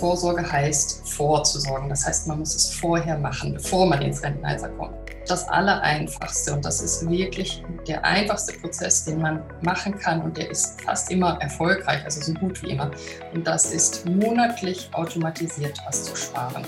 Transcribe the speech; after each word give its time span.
Vorsorge 0.00 0.50
heißt, 0.50 1.06
vorzusorgen. 1.06 1.90
Das 1.90 2.06
heißt, 2.06 2.26
man 2.26 2.38
muss 2.38 2.54
es 2.54 2.72
vorher 2.72 3.18
machen, 3.18 3.52
bevor 3.52 3.84
man 3.84 4.00
ins 4.00 4.22
Rentenalter 4.22 4.70
kommt. 4.70 4.94
Das 5.28 5.46
Allereinfachste, 5.46 6.54
und 6.54 6.64
das 6.64 6.80
ist 6.80 7.08
wirklich 7.10 7.62
der 7.86 8.02
einfachste 8.02 8.58
Prozess, 8.58 9.04
den 9.04 9.20
man 9.20 9.42
machen 9.60 9.98
kann, 9.98 10.22
und 10.22 10.38
der 10.38 10.50
ist 10.50 10.80
fast 10.80 11.10
immer 11.10 11.38
erfolgreich, 11.42 12.02
also 12.02 12.22
so 12.22 12.32
gut 12.32 12.62
wie 12.62 12.70
immer. 12.70 12.90
Und 13.34 13.46
das 13.46 13.74
ist 13.74 14.06
monatlich 14.06 14.88
automatisiert 14.94 15.78
was 15.86 16.04
zu 16.04 16.16
sparen. 16.16 16.64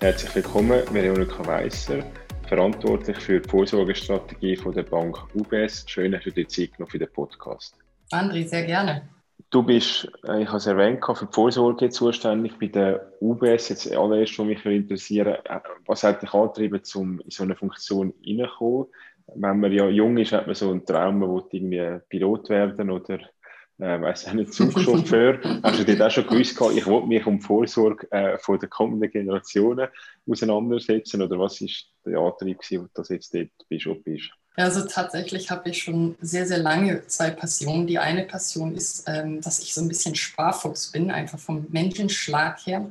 Herzlich 0.00 0.34
willkommen, 0.34 0.82
Veronika 0.92 1.46
Weisser, 1.46 2.04
verantwortlich 2.46 3.16
für 3.16 3.40
die 3.40 3.48
Vorsorgestrategie 3.48 4.56
von 4.56 4.74
der 4.74 4.82
Bank 4.82 5.16
UBS. 5.34 5.84
Schön, 5.86 6.12
dass 6.12 6.24
du 6.24 6.30
dir 6.30 6.46
Zeit 6.46 6.74
genommen 6.74 6.90
für 6.90 6.98
den 6.98 7.10
Podcast. 7.10 7.74
André, 8.12 8.46
sehr 8.46 8.64
gerne. 8.64 9.08
Du 9.50 9.64
bist, 9.64 10.08
äh, 10.28 10.42
ich 10.42 10.48
habe 10.48 10.58
es 10.58 10.66
erwähnt, 10.66 11.04
für 11.04 11.26
die 11.26 11.32
Vorsorge 11.32 11.90
zuständig 11.90 12.56
bei 12.60 12.68
der 12.68 13.12
UBS. 13.20 13.68
Jetzt 13.68 13.92
allererst, 13.92 14.38
was 14.38 14.46
mich 14.46 14.64
interessieren 14.64 15.38
äh, 15.44 15.60
was 15.86 16.04
hat 16.04 16.22
dich 16.22 16.32
angetrieben, 16.32 16.80
um 16.94 17.20
in 17.20 17.30
so 17.30 17.42
eine 17.42 17.56
Funktion 17.56 18.14
reinzukommen? 18.24 18.86
Wenn 19.34 19.60
man 19.60 19.72
ja 19.72 19.88
jung 19.88 20.16
ist, 20.18 20.32
hat 20.32 20.46
man 20.46 20.54
so 20.54 20.70
einen 20.70 20.86
Traum, 20.86 21.18
man 21.18 21.30
will 21.30 21.44
irgendwie 21.50 22.00
Pilot 22.08 22.48
werden 22.48 22.90
oder 22.90 23.18
äh, 23.78 24.00
weiß 24.00 24.28
auch 24.28 24.34
nicht, 24.34 24.52
Zugchauffeur. 24.52 25.40
Hast 25.64 25.80
du 25.80 25.84
dir 25.84 26.06
auch 26.06 26.10
schon 26.10 26.26
gewusst, 26.26 26.60
ich 26.76 26.86
will 26.86 27.06
mich 27.06 27.26
um 27.26 27.38
die 27.38 27.44
Vorsorge 27.44 28.10
äh, 28.12 28.38
von 28.38 28.58
der 28.58 28.68
kommenden 28.68 29.10
Generationen 29.10 29.88
auseinandersetzen? 30.28 31.22
Oder 31.22 31.38
was 31.40 31.60
ist 31.60 31.90
der 32.06 32.18
Antrieb, 32.20 32.58
dass 32.94 33.08
du 33.08 33.14
jetzt 33.14 33.34
dort 33.34 33.50
bist, 33.68 33.86
wo 33.86 33.94
bist? 33.96 34.30
Also 34.56 34.84
tatsächlich 34.84 35.50
habe 35.50 35.70
ich 35.70 35.82
schon 35.82 36.16
sehr, 36.20 36.46
sehr 36.46 36.58
lange 36.58 37.06
zwei 37.06 37.30
Passionen. 37.30 37.86
Die 37.86 37.98
eine 37.98 38.24
Passion 38.24 38.74
ist, 38.74 39.04
ähm, 39.06 39.40
dass 39.40 39.60
ich 39.60 39.72
so 39.72 39.80
ein 39.80 39.88
bisschen 39.88 40.14
Sparfuchs 40.14 40.90
bin, 40.90 41.10
einfach 41.10 41.38
vom 41.38 41.66
Menschenschlag 41.70 42.58
her. 42.66 42.90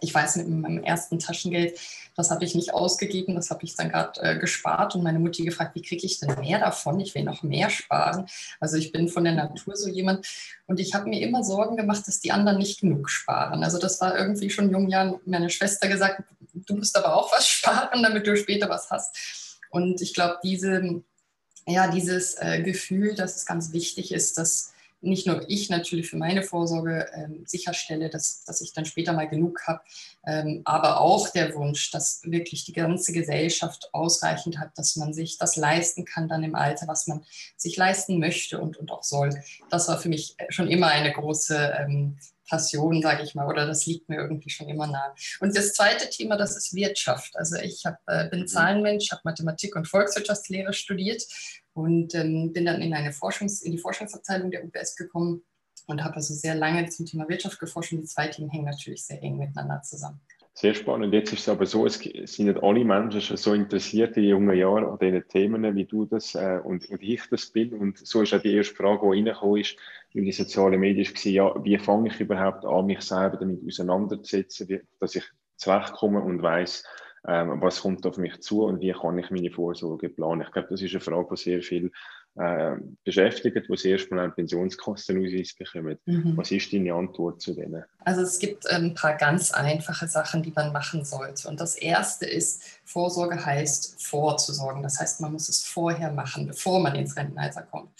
Ich 0.00 0.12
weiß, 0.12 0.36
mit 0.36 0.48
meinem 0.48 0.82
ersten 0.82 1.18
Taschengeld, 1.18 1.78
das 2.16 2.30
habe 2.30 2.44
ich 2.44 2.54
nicht 2.54 2.74
ausgegeben, 2.74 3.34
das 3.34 3.50
habe 3.50 3.64
ich 3.64 3.74
dann 3.74 3.90
gerade 3.90 4.20
äh, 4.22 4.38
gespart 4.38 4.94
und 4.94 5.02
meine 5.02 5.18
Mutti 5.18 5.44
gefragt, 5.44 5.74
wie 5.74 5.82
kriege 5.82 6.06
ich 6.06 6.20
denn 6.20 6.34
mehr 6.40 6.58
davon? 6.58 7.00
Ich 7.00 7.14
will 7.14 7.24
noch 7.24 7.42
mehr 7.42 7.70
sparen. 7.70 8.26
Also 8.60 8.76
ich 8.76 8.92
bin 8.92 9.08
von 9.08 9.24
der 9.24 9.34
Natur 9.34 9.76
so 9.76 9.88
jemand 9.88 10.26
und 10.66 10.80
ich 10.80 10.94
habe 10.94 11.08
mir 11.08 11.20
immer 11.20 11.42
Sorgen 11.42 11.76
gemacht, 11.76 12.06
dass 12.06 12.20
die 12.20 12.32
anderen 12.32 12.58
nicht 12.58 12.80
genug 12.80 13.10
sparen. 13.10 13.64
Also 13.64 13.78
das 13.78 14.00
war 14.00 14.16
irgendwie 14.16 14.50
schon 14.50 14.66
in 14.66 14.72
jungen 14.72 14.90
Jahren 14.90 15.20
meine 15.26 15.50
Schwester 15.50 15.88
gesagt, 15.88 16.22
du 16.52 16.76
musst 16.76 16.96
aber 16.96 17.14
auch 17.16 17.32
was 17.32 17.46
sparen, 17.48 18.02
damit 18.02 18.26
du 18.26 18.36
später 18.36 18.68
was 18.68 18.90
hast. 18.90 19.43
Und 19.74 20.00
ich 20.00 20.14
glaube, 20.14 20.38
diese, 20.44 21.02
ja, 21.66 21.90
dieses 21.90 22.36
äh, 22.38 22.62
Gefühl, 22.62 23.16
dass 23.16 23.34
es 23.34 23.44
ganz 23.44 23.72
wichtig 23.72 24.12
ist, 24.12 24.38
dass 24.38 24.72
nicht 25.00 25.26
nur 25.26 25.44
ich 25.50 25.68
natürlich 25.68 26.08
für 26.08 26.16
meine 26.16 26.44
Vorsorge 26.44 27.08
ähm, 27.12 27.42
sicherstelle, 27.44 28.08
dass, 28.08 28.44
dass 28.44 28.60
ich 28.60 28.72
dann 28.72 28.84
später 28.84 29.12
mal 29.12 29.28
genug 29.28 29.62
habe, 29.66 29.80
ähm, 30.24 30.62
aber 30.64 31.00
auch 31.00 31.28
der 31.28 31.54
Wunsch, 31.56 31.90
dass 31.90 32.22
wirklich 32.22 32.64
die 32.64 32.72
ganze 32.72 33.12
Gesellschaft 33.12 33.90
ausreichend 33.92 34.60
hat, 34.60 34.70
dass 34.76 34.94
man 34.94 35.12
sich 35.12 35.36
das 35.36 35.56
leisten 35.56 36.04
kann 36.04 36.28
dann 36.28 36.44
im 36.44 36.54
Alter, 36.54 36.86
was 36.86 37.08
man 37.08 37.24
sich 37.56 37.76
leisten 37.76 38.20
möchte 38.20 38.60
und, 38.60 38.76
und 38.76 38.92
auch 38.92 39.02
soll. 39.02 39.30
Das 39.70 39.88
war 39.88 39.98
für 39.98 40.08
mich 40.08 40.36
schon 40.50 40.68
immer 40.68 40.86
eine 40.86 41.12
große 41.12 41.74
ähm, 41.80 42.16
Passion, 42.48 43.02
sage 43.02 43.22
ich 43.22 43.34
mal, 43.34 43.46
oder 43.46 43.66
das 43.66 43.86
liegt 43.86 44.08
mir 44.08 44.16
irgendwie 44.16 44.50
schon 44.50 44.68
immer 44.68 44.86
nah. 44.86 45.14
Und 45.40 45.56
das 45.56 45.74
zweite 45.74 46.08
Thema, 46.10 46.36
das 46.36 46.56
ist 46.56 46.74
Wirtschaft. 46.74 47.36
Also 47.36 47.56
ich 47.56 47.84
hab, 47.84 47.98
äh, 48.06 48.28
bin 48.28 48.40
mhm. 48.40 48.46
Zahlenmensch, 48.46 49.10
habe 49.10 49.22
Mathematik 49.24 49.76
und 49.76 49.88
Volkswirtschaftslehre 49.88 50.72
studiert 50.72 51.22
und 51.72 52.14
ähm, 52.14 52.52
bin 52.52 52.64
dann 52.64 52.80
in, 52.82 52.94
eine 52.94 53.10
Forschungs-, 53.10 53.62
in 53.62 53.72
die 53.72 53.78
Forschungsabteilung 53.78 54.50
der 54.50 54.64
UBS 54.64 54.96
gekommen 54.96 55.42
und 55.86 56.02
habe 56.02 56.16
also 56.16 56.34
sehr 56.34 56.54
lange 56.54 56.88
zum 56.88 57.06
Thema 57.06 57.28
Wirtschaft 57.28 57.58
geforscht 57.58 57.92
und 57.92 58.00
die 58.02 58.06
zwei 58.06 58.28
Themen 58.28 58.50
hängen 58.50 58.64
natürlich 58.66 59.04
sehr 59.04 59.22
eng 59.22 59.36
miteinander 59.36 59.82
zusammen. 59.82 60.20
Sehr 60.56 60.74
spannend. 60.74 61.12
Jetzt 61.12 61.32
ist 61.32 61.40
es 61.40 61.48
aber 61.48 61.66
so, 61.66 61.84
es 61.84 61.98
sind 61.98 62.46
nicht 62.46 62.62
alle 62.62 62.84
Menschen 62.84 63.20
schon 63.20 63.36
so 63.36 63.54
interessiert 63.54 64.16
in 64.16 64.22
jungen 64.22 64.56
Jahren 64.56 64.84
an 64.84 64.98
diesen 65.00 65.26
Themen, 65.26 65.74
wie 65.74 65.84
du 65.84 66.06
das 66.06 66.36
äh, 66.36 66.60
und, 66.62 66.88
und, 66.90 67.02
ich 67.02 67.22
das 67.28 67.46
bin. 67.46 67.74
Und 67.74 67.98
so 67.98 68.22
ist 68.22 68.32
auch 68.34 68.40
die 68.40 68.54
erste 68.54 68.76
Frage, 68.76 69.00
die 69.02 69.18
reingekommen 69.18 69.62
ist, 69.62 69.76
in 70.12 70.24
die 70.24 70.30
sozialen 70.30 70.78
Medien, 70.78 71.06
war, 71.12 71.32
ja, 71.32 71.64
wie 71.64 71.76
fange 71.78 72.08
ich 72.08 72.20
überhaupt 72.20 72.64
an, 72.64 72.86
mich 72.86 73.00
selber 73.00 73.36
damit 73.38 73.66
auseinanderzusetzen, 73.66 74.68
wie, 74.68 74.80
dass 75.00 75.16
ich 75.16 75.24
zurechtkomme 75.56 76.22
und 76.22 76.40
weiß, 76.40 76.84
ähm, 77.26 77.60
was 77.60 77.80
kommt 77.80 78.06
auf 78.06 78.16
mich 78.18 78.40
zu 78.40 78.62
und 78.62 78.80
wie 78.80 78.92
kann 78.92 79.18
ich 79.18 79.32
meine 79.32 79.50
Vorsorge 79.50 80.08
planen. 80.08 80.42
Ich 80.42 80.52
glaube, 80.52 80.68
das 80.70 80.82
ist 80.82 80.92
eine 80.92 81.00
Frage, 81.00 81.34
die 81.34 81.36
sehr 81.36 81.62
viel 81.62 81.90
äh, 82.36 82.76
beschäftigt, 83.04 83.56
die 83.68 83.76
zuerst 83.76 84.10
mal 84.10 84.20
einen 84.20 84.34
Pensionskostenausweis 84.34 85.54
bekommen. 85.54 85.98
Mhm. 86.04 86.36
Was 86.36 86.50
ist 86.50 86.72
deine 86.72 86.92
Antwort 86.92 87.40
zu 87.40 87.54
denen? 87.54 87.84
Also 88.00 88.22
es 88.22 88.38
gibt 88.38 88.68
ein 88.68 88.94
paar 88.94 89.16
ganz 89.16 89.52
einfache 89.52 90.08
Sachen, 90.08 90.42
die 90.42 90.52
man 90.54 90.72
machen 90.72 91.04
sollte. 91.04 91.48
Und 91.48 91.60
das 91.60 91.76
erste 91.76 92.26
ist, 92.26 92.62
Vorsorge 92.84 93.44
heißt 93.44 94.02
vorzusorgen. 94.02 94.82
Das 94.82 94.98
heißt, 94.98 95.20
man 95.20 95.32
muss 95.32 95.48
es 95.48 95.64
vorher 95.64 96.10
machen, 96.10 96.46
bevor 96.46 96.80
man 96.80 96.96
ins 96.96 97.16
Rentenalter 97.16 97.62
kommt. 97.62 97.90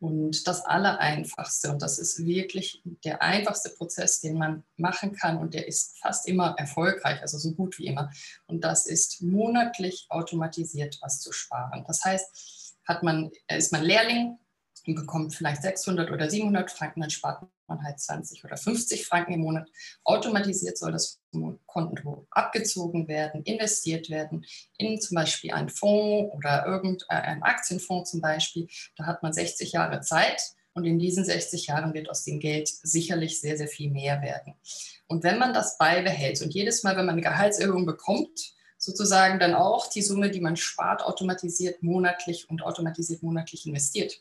Und 0.00 0.48
das 0.48 0.64
Allereinfachste, 0.64 1.70
und 1.70 1.80
das 1.80 2.00
ist 2.00 2.24
wirklich 2.24 2.82
der 3.04 3.22
einfachste 3.22 3.70
Prozess, 3.70 4.20
den 4.20 4.36
man 4.36 4.64
machen 4.76 5.12
kann, 5.12 5.36
und 5.36 5.54
der 5.54 5.68
ist 5.68 5.96
fast 6.00 6.26
immer 6.26 6.56
erfolgreich, 6.58 7.20
also 7.22 7.38
so 7.38 7.52
gut 7.52 7.78
wie 7.78 7.86
immer. 7.86 8.10
Und 8.46 8.64
das 8.64 8.86
ist 8.86 9.22
monatlich 9.22 10.06
automatisiert 10.08 10.98
was 11.02 11.20
zu 11.20 11.30
sparen. 11.32 11.84
Das 11.86 12.04
heißt, 12.04 12.61
hat 12.84 13.02
man, 13.02 13.30
ist 13.48 13.72
man 13.72 13.82
Lehrling 13.82 14.38
und 14.86 14.94
bekommt 14.94 15.34
vielleicht 15.34 15.62
600 15.62 16.10
oder 16.10 16.28
700 16.28 16.70
Franken, 16.70 17.00
dann 17.00 17.10
spart 17.10 17.46
man 17.66 17.82
halt 17.82 18.00
20 18.00 18.44
oder 18.44 18.56
50 18.56 19.06
Franken 19.06 19.34
im 19.34 19.40
Monat. 19.40 19.68
Automatisiert 20.04 20.76
soll 20.76 20.92
das 20.92 21.20
Konto 21.66 22.26
abgezogen 22.30 23.08
werden, 23.08 23.42
investiert 23.44 24.10
werden 24.10 24.44
in 24.78 25.00
zum 25.00 25.14
Beispiel 25.14 25.52
einen 25.52 25.68
Fonds 25.68 26.34
oder 26.34 26.66
irgendeinen 26.66 27.42
Aktienfonds 27.42 28.10
zum 28.10 28.20
Beispiel. 28.20 28.66
Da 28.96 29.06
hat 29.06 29.22
man 29.22 29.32
60 29.32 29.72
Jahre 29.72 30.00
Zeit 30.00 30.42
und 30.74 30.84
in 30.84 30.98
diesen 30.98 31.24
60 31.24 31.66
Jahren 31.66 31.94
wird 31.94 32.10
aus 32.10 32.24
dem 32.24 32.40
Geld 32.40 32.68
sicherlich 32.68 33.40
sehr, 33.40 33.56
sehr 33.56 33.68
viel 33.68 33.90
mehr 33.90 34.22
werden. 34.22 34.54
Und 35.06 35.22
wenn 35.22 35.38
man 35.38 35.52
das 35.52 35.78
beibehält 35.78 36.40
und 36.42 36.54
jedes 36.54 36.82
Mal, 36.82 36.96
wenn 36.96 37.06
man 37.06 37.14
eine 37.14 37.22
Gehaltserhöhung 37.22 37.86
bekommt, 37.86 38.54
sozusagen 38.82 39.38
dann 39.38 39.54
auch 39.54 39.88
die 39.88 40.02
Summe, 40.02 40.28
die 40.28 40.40
man 40.40 40.56
spart, 40.56 41.02
automatisiert 41.02 41.84
monatlich 41.84 42.50
und 42.50 42.64
automatisiert 42.64 43.22
monatlich 43.22 43.64
investiert, 43.64 44.20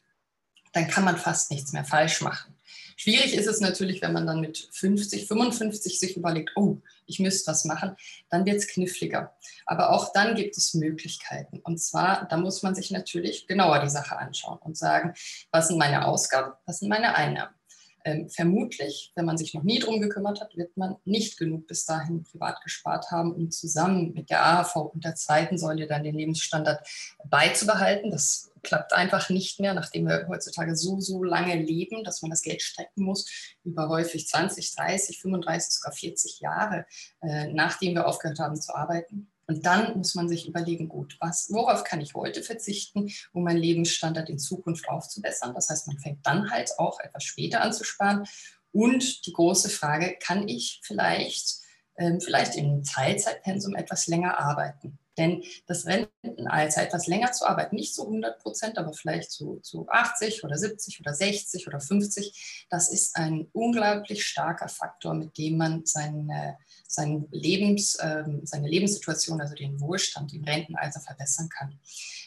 dann 0.71 0.87
kann 0.87 1.03
man 1.03 1.17
fast 1.17 1.49
nichts 1.49 1.73
mehr 1.73 1.83
falsch 1.83 2.21
machen. 2.21 2.55
Schwierig 2.95 3.33
ist 3.33 3.47
es 3.47 3.59
natürlich, 3.59 4.03
wenn 4.03 4.13
man 4.13 4.27
dann 4.27 4.39
mit 4.39 4.69
50, 4.71 5.27
55 5.27 5.99
sich 5.99 6.15
überlegt, 6.15 6.51
oh, 6.55 6.77
ich 7.07 7.19
müsste 7.19 7.49
was 7.49 7.65
machen, 7.65 7.95
dann 8.29 8.45
wird 8.45 8.57
es 8.57 8.67
kniffliger. 8.67 9.35
Aber 9.65 9.89
auch 9.89 10.13
dann 10.13 10.35
gibt 10.35 10.55
es 10.55 10.75
Möglichkeiten. 10.75 11.59
Und 11.63 11.79
zwar, 11.79 12.27
da 12.27 12.37
muss 12.37 12.61
man 12.61 12.75
sich 12.75 12.91
natürlich 12.91 13.47
genauer 13.47 13.79
die 13.79 13.89
Sache 13.89 14.15
anschauen 14.15 14.59
und 14.59 14.77
sagen, 14.77 15.15
was 15.49 15.69
sind 15.69 15.79
meine 15.79 16.05
Ausgaben, 16.05 16.53
was 16.67 16.79
sind 16.79 16.89
meine 16.89 17.15
Einnahmen. 17.15 17.55
Ähm, 18.03 18.29
vermutlich, 18.29 19.11
wenn 19.15 19.25
man 19.25 19.37
sich 19.37 19.53
noch 19.53 19.63
nie 19.63 19.79
drum 19.79 20.01
gekümmert 20.01 20.41
hat, 20.41 20.55
wird 20.55 20.75
man 20.77 20.95
nicht 21.05 21.37
genug 21.37 21.67
bis 21.67 21.85
dahin 21.85 22.23
privat 22.23 22.61
gespart 22.63 23.11
haben, 23.11 23.33
um 23.33 23.51
zusammen 23.51 24.13
mit 24.13 24.29
der 24.29 24.45
AHV 24.45 24.75
und 24.93 25.03
der 25.03 25.15
zweiten 25.15 25.57
Säule 25.57 25.87
dann 25.87 26.03
den 26.03 26.15
Lebensstandard 26.15 26.87
beizubehalten. 27.25 28.11
Das 28.11 28.51
klappt 28.63 28.93
einfach 28.93 29.29
nicht 29.29 29.59
mehr, 29.59 29.73
nachdem 29.73 30.07
wir 30.07 30.27
heutzutage 30.27 30.75
so, 30.75 30.99
so 30.99 31.23
lange 31.23 31.55
leben, 31.55 32.03
dass 32.03 32.21
man 32.21 32.31
das 32.31 32.41
Geld 32.41 32.61
strecken 32.61 33.03
muss, 33.03 33.29
über 33.63 33.89
häufig 33.89 34.27
20, 34.27 34.75
30, 34.75 35.19
35, 35.19 35.73
sogar 35.73 35.93
40 35.93 36.39
Jahre, 36.39 36.85
äh, 37.21 37.47
nachdem 37.53 37.95
wir 37.95 38.07
aufgehört 38.07 38.39
haben 38.39 38.59
zu 38.59 38.75
arbeiten. 38.75 39.31
Und 39.51 39.65
dann 39.65 39.97
muss 39.97 40.15
man 40.15 40.29
sich 40.29 40.47
überlegen, 40.47 40.87
gut, 40.87 41.17
was, 41.19 41.51
worauf 41.51 41.83
kann 41.83 41.99
ich 41.99 42.13
heute 42.13 42.41
verzichten, 42.41 43.11
um 43.33 43.43
meinen 43.43 43.57
Lebensstandard 43.57 44.29
in 44.29 44.39
Zukunft 44.39 44.87
aufzubessern? 44.87 45.53
Das 45.53 45.69
heißt, 45.69 45.87
man 45.87 45.99
fängt 45.99 46.25
dann 46.25 46.49
halt 46.49 46.71
auch 46.77 47.01
etwas 47.01 47.25
später 47.25 47.61
an 47.61 47.73
zu 47.73 47.83
sparen. 47.83 48.23
Und 48.71 49.25
die 49.25 49.33
große 49.33 49.69
Frage, 49.69 50.15
kann 50.23 50.47
ich 50.47 50.79
vielleicht, 50.83 51.57
ähm, 51.97 52.21
vielleicht 52.21 52.55
im 52.55 52.85
Teilzeitpensum 52.85 53.75
etwas 53.75 54.07
länger 54.07 54.39
arbeiten? 54.39 54.97
Denn 55.17 55.43
das 55.67 55.85
Rentenalter, 55.85 56.83
etwas 56.83 57.07
länger 57.07 57.33
zu 57.33 57.45
arbeiten, 57.45 57.75
nicht 57.75 57.93
zu 57.93 58.03
100 58.03 58.39
Prozent, 58.39 58.77
aber 58.77 58.93
vielleicht 58.93 59.31
zu, 59.31 59.59
zu 59.61 59.85
80 59.89 60.45
oder 60.45 60.57
70 60.57 61.01
oder 61.01 61.13
60 61.13 61.67
oder 61.67 61.81
50, 61.81 62.65
das 62.69 62.89
ist 62.89 63.17
ein 63.17 63.49
unglaublich 63.51 64.25
starker 64.25 64.69
Faktor, 64.69 65.13
mit 65.13 65.37
dem 65.37 65.57
man 65.57 65.85
seine, 65.85 66.57
seine, 66.91 67.25
Lebens, 67.31 67.95
äh, 67.95 68.23
seine 68.43 68.67
Lebenssituation, 68.67 69.39
also 69.39 69.55
den 69.55 69.79
Wohlstand 69.79 70.33
im 70.33 70.43
Rentenalter 70.43 70.99
verbessern 70.99 71.49
kann. 71.49 71.79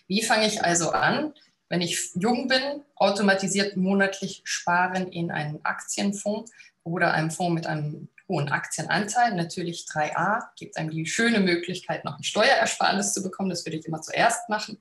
Wie 0.07 0.23
fange 0.23 0.47
ich 0.47 0.65
also 0.65 0.91
an? 0.91 1.35
Wenn 1.69 1.83
ich 1.83 2.11
jung 2.15 2.49
bin, 2.49 2.83
automatisiert 2.97 3.77
monatlich 3.77 4.43
sparen 4.45 5.09
in 5.09 5.31
einen 5.31 5.65
Aktienfonds 5.65 6.51
oder 6.83 7.13
einem 7.13 7.31
Fonds 7.31 7.55
mit 7.55 7.67
einem 7.67 8.09
hohen 8.29 8.49
Aktienanteil. 8.49 9.35
Natürlich 9.35 9.87
3a 9.87 10.45
gibt 10.57 10.77
einem 10.77 10.91
die 10.91 11.07
schöne 11.07 11.41
Möglichkeit, 11.41 12.05
noch 12.05 12.19
ein 12.19 12.25
Steuerersparnis 12.25 13.13
zu 13.13 13.23
bekommen. 13.23 13.51
Das 13.51 13.67
würde 13.67 13.79
ich 13.79 13.87
immer 13.87 14.01
zuerst 14.01 14.49
machen. 14.49 14.79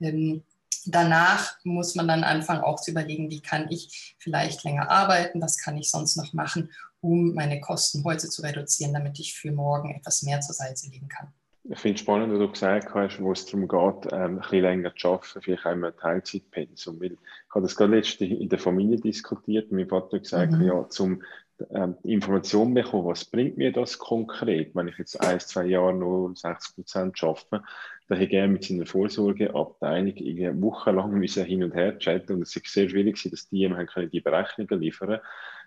Ähm, 0.00 0.42
danach 0.84 1.56
muss 1.64 1.94
man 1.94 2.08
dann 2.08 2.24
anfangen, 2.24 2.62
auch 2.62 2.80
zu 2.80 2.90
überlegen, 2.90 3.30
wie 3.30 3.40
kann 3.40 3.70
ich 3.70 4.16
vielleicht 4.18 4.64
länger 4.64 4.90
arbeiten, 4.90 5.40
was 5.40 5.58
kann 5.58 5.76
ich 5.76 5.90
sonst 5.90 6.16
noch 6.16 6.32
machen, 6.32 6.70
um 7.02 7.34
meine 7.34 7.60
Kosten 7.60 8.04
heute 8.04 8.28
zu 8.28 8.42
reduzieren, 8.42 8.94
damit 8.94 9.18
ich 9.18 9.34
für 9.34 9.52
morgen 9.52 9.94
etwas 9.94 10.22
mehr 10.22 10.40
zur 10.40 10.54
Seite 10.54 10.88
legen 10.88 11.08
kann. 11.08 11.28
Ich 11.64 11.78
finde 11.78 11.94
es 11.94 12.00
spannend, 12.00 12.32
was 12.32 12.38
du 12.40 12.50
gesagt 12.50 12.94
hast, 12.94 13.20
wo 13.20 13.32
es 13.32 13.46
darum 13.46 13.68
geht, 13.68 14.12
ähm, 14.12 14.20
ein 14.20 14.36
bisschen 14.38 14.62
länger 14.62 14.94
zu 14.96 15.08
arbeiten, 15.08 15.42
vielleicht 15.42 15.66
auch 15.66 15.70
ein 15.70 15.92
Teilzeitpensum. 16.00 17.00
Weil 17.00 17.12
ich 17.12 17.18
habe 17.50 17.62
das 17.62 17.76
gerade 17.76 17.96
letzte 17.96 18.24
in 18.24 18.48
der 18.48 18.58
Familie 18.58 18.96
diskutiert. 18.96 19.70
Mein 19.70 19.88
Vater 19.88 20.16
hat 20.16 20.22
gesagt, 20.22 20.52
mhm. 20.52 20.62
ja, 20.62 20.88
zum 20.88 21.22
ähm, 21.70 21.96
Informationen 22.02 22.74
bekommen, 22.74 23.06
was 23.06 23.24
bringt 23.24 23.56
mir 23.58 23.72
das 23.72 23.98
konkret, 23.98 24.74
wenn 24.74 24.88
ich 24.88 24.98
jetzt 24.98 25.20
ein, 25.20 25.38
zwei 25.38 25.66
Jahre 25.66 25.94
nur 25.94 26.34
60 26.34 26.74
Prozent 26.74 27.22
arbeite, 27.22 27.62
dann 28.08 28.18
hätte 28.18 28.24
ich 28.24 28.30
gerne 28.30 28.52
mit 28.52 28.64
seiner 28.64 28.86
Vorsorgeabteilung 28.86 30.62
wochenlang 30.62 31.22
hin 31.22 31.64
und 31.64 31.74
her 31.74 31.98
chatten 31.98 32.34
und 32.34 32.42
es 32.42 32.56
ist 32.56 32.66
sehr 32.66 32.88
schwierig, 32.88 33.22
dass 33.30 33.48
die 33.48 33.62
ihm 33.62 33.76
die 34.12 34.20
Berechnungen 34.20 34.80
liefern 34.80 35.20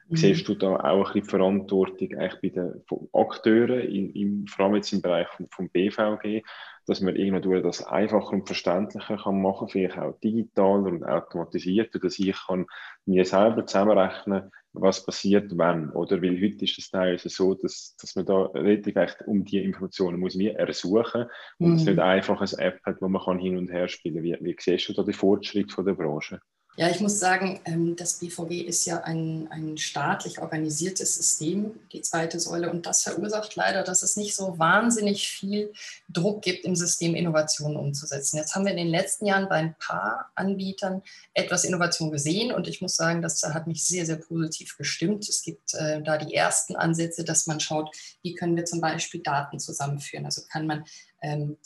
Mhm. 0.07 0.15
Siehst 0.17 0.47
du 0.47 0.53
da 0.53 0.75
auch 0.75 1.07
ein 1.07 1.13
bisschen 1.13 1.29
Verantwortung 1.29 2.13
eigentlich 2.15 2.41
bei 2.41 2.49
den 2.49 2.83
Akteuren, 3.13 3.79
in, 3.79 4.11
im, 4.11 4.47
vor 4.47 4.65
allem 4.65 4.75
jetzt 4.75 4.93
im 4.93 5.01
Bereich 5.01 5.27
vom, 5.29 5.47
vom 5.49 5.69
BVG, 5.69 6.43
dass 6.85 7.01
man 7.01 7.15
irgendwann 7.15 7.63
das 7.63 7.83
einfacher 7.83 8.33
und 8.33 8.45
verständlicher 8.45 9.17
kann 9.17 9.41
machen, 9.41 9.67
vielleicht 9.67 9.97
auch 9.97 10.19
digitaler 10.19 10.91
und 10.91 11.03
automatisiert, 11.03 11.95
dass 12.03 12.19
ich 12.19 12.35
kann 12.45 12.67
mir 13.05 13.25
selber 13.25 13.65
zusammenrechnen, 13.65 14.51
was 14.73 15.05
passiert 15.05 15.57
wenn, 15.57 15.89
oder? 15.91 16.21
Weil 16.21 16.39
heute 16.41 16.65
ist 16.65 16.77
es 16.77 16.91
teilweise 16.91 17.29
so, 17.29 17.55
dass, 17.55 17.95
dass 17.99 18.15
man 18.15 18.25
da 18.25 18.45
relativ 18.53 18.95
um 19.25 19.43
die 19.45 19.63
Informationen 19.63 20.19
muss 20.19 20.37
wie 20.37 20.49
ersuchen 20.49 21.25
und 21.57 21.69
mhm. 21.69 21.75
es 21.75 21.85
nicht 21.85 21.99
einfach 21.99 22.41
eine 22.41 22.63
App 22.63 22.79
hat, 22.85 23.01
wo 23.01 23.07
man 23.07 23.23
kann 23.23 23.39
hin 23.39 23.57
und 23.57 23.71
her 23.71 23.87
spielen. 23.87 24.21
Wie, 24.21 24.37
wie 24.39 24.55
siehst 24.59 24.89
du 24.89 24.93
da 24.93 25.03
den 25.03 25.13
Fortschritt 25.13 25.71
von 25.71 25.85
der 25.85 25.93
Branche? 25.93 26.39
Ja, 26.77 26.89
ich 26.89 26.99
muss 26.99 27.19
sagen, 27.19 27.61
ähm, 27.63 27.95
das 27.95 28.15
BVG 28.15 28.63
ist 28.63 28.85
ja 28.85 29.01
ein, 29.03 29.47
ein 29.49 29.77
staatlich 29.77 30.39
organisiertes 30.39 31.15
System, 31.15 31.79
die 31.93 32.01
zweite 32.01 32.37
Säule, 32.37 32.69
und 32.69 32.85
das 32.85 33.03
verursacht 33.03 33.55
leider, 33.55 33.81
dass 33.83 34.03
es 34.03 34.17
nicht 34.17 34.35
so 34.35 34.59
wahnsinnig 34.59 35.29
viel 35.29 35.71
Druck 36.09 36.41
gibt, 36.41 36.65
im 36.65 36.75
System 36.75 37.15
Innovationen 37.15 37.77
umzusetzen. 37.77 38.35
Jetzt 38.35 38.55
haben 38.55 38.65
wir 38.65 38.71
in 38.71 38.77
den 38.77 38.89
letzten 38.89 39.25
Jahren 39.25 39.47
bei 39.47 39.55
ein 39.55 39.75
paar 39.79 40.31
Anbietern 40.35 41.01
etwas 41.33 41.63
Innovation 41.63 42.11
gesehen 42.11 42.51
und 42.51 42.67
ich 42.67 42.81
muss 42.81 42.97
sagen, 42.97 43.21
das 43.21 43.41
hat 43.43 43.67
mich 43.67 43.85
sehr, 43.85 44.05
sehr 44.05 44.17
positiv 44.17 44.75
gestimmt. 44.75 45.29
Es 45.29 45.43
gibt 45.43 45.73
äh, 45.75 46.01
da 46.03 46.17
die 46.17 46.33
ersten 46.33 46.75
Ansätze, 46.75 47.23
dass 47.23 47.47
man 47.47 47.61
schaut, 47.61 47.95
wie 48.21 48.33
können 48.33 48.57
wir 48.57 48.65
zum 48.65 48.81
Beispiel 48.81 49.21
Daten 49.23 49.59
zusammenführen. 49.59 50.25
Also 50.25 50.41
kann 50.51 50.67
man 50.67 50.83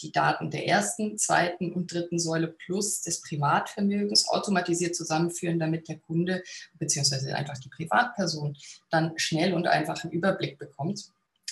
die 0.01 0.11
Daten 0.11 0.51
der 0.51 0.67
ersten, 0.67 1.17
zweiten 1.17 1.73
und 1.73 1.93
dritten 1.93 2.19
Säule 2.19 2.47
plus 2.47 3.01
des 3.01 3.21
Privatvermögens 3.21 4.27
automatisiert 4.29 4.95
zusammenführen, 4.95 5.59
damit 5.59 5.87
der 5.87 5.97
Kunde 5.99 6.43
bzw. 6.79 7.33
einfach 7.33 7.57
die 7.57 7.69
Privatperson 7.69 8.55
dann 8.89 9.13
schnell 9.17 9.53
und 9.53 9.67
einfach 9.67 10.03
einen 10.03 10.13
Überblick 10.13 10.57
bekommt. 10.57 11.11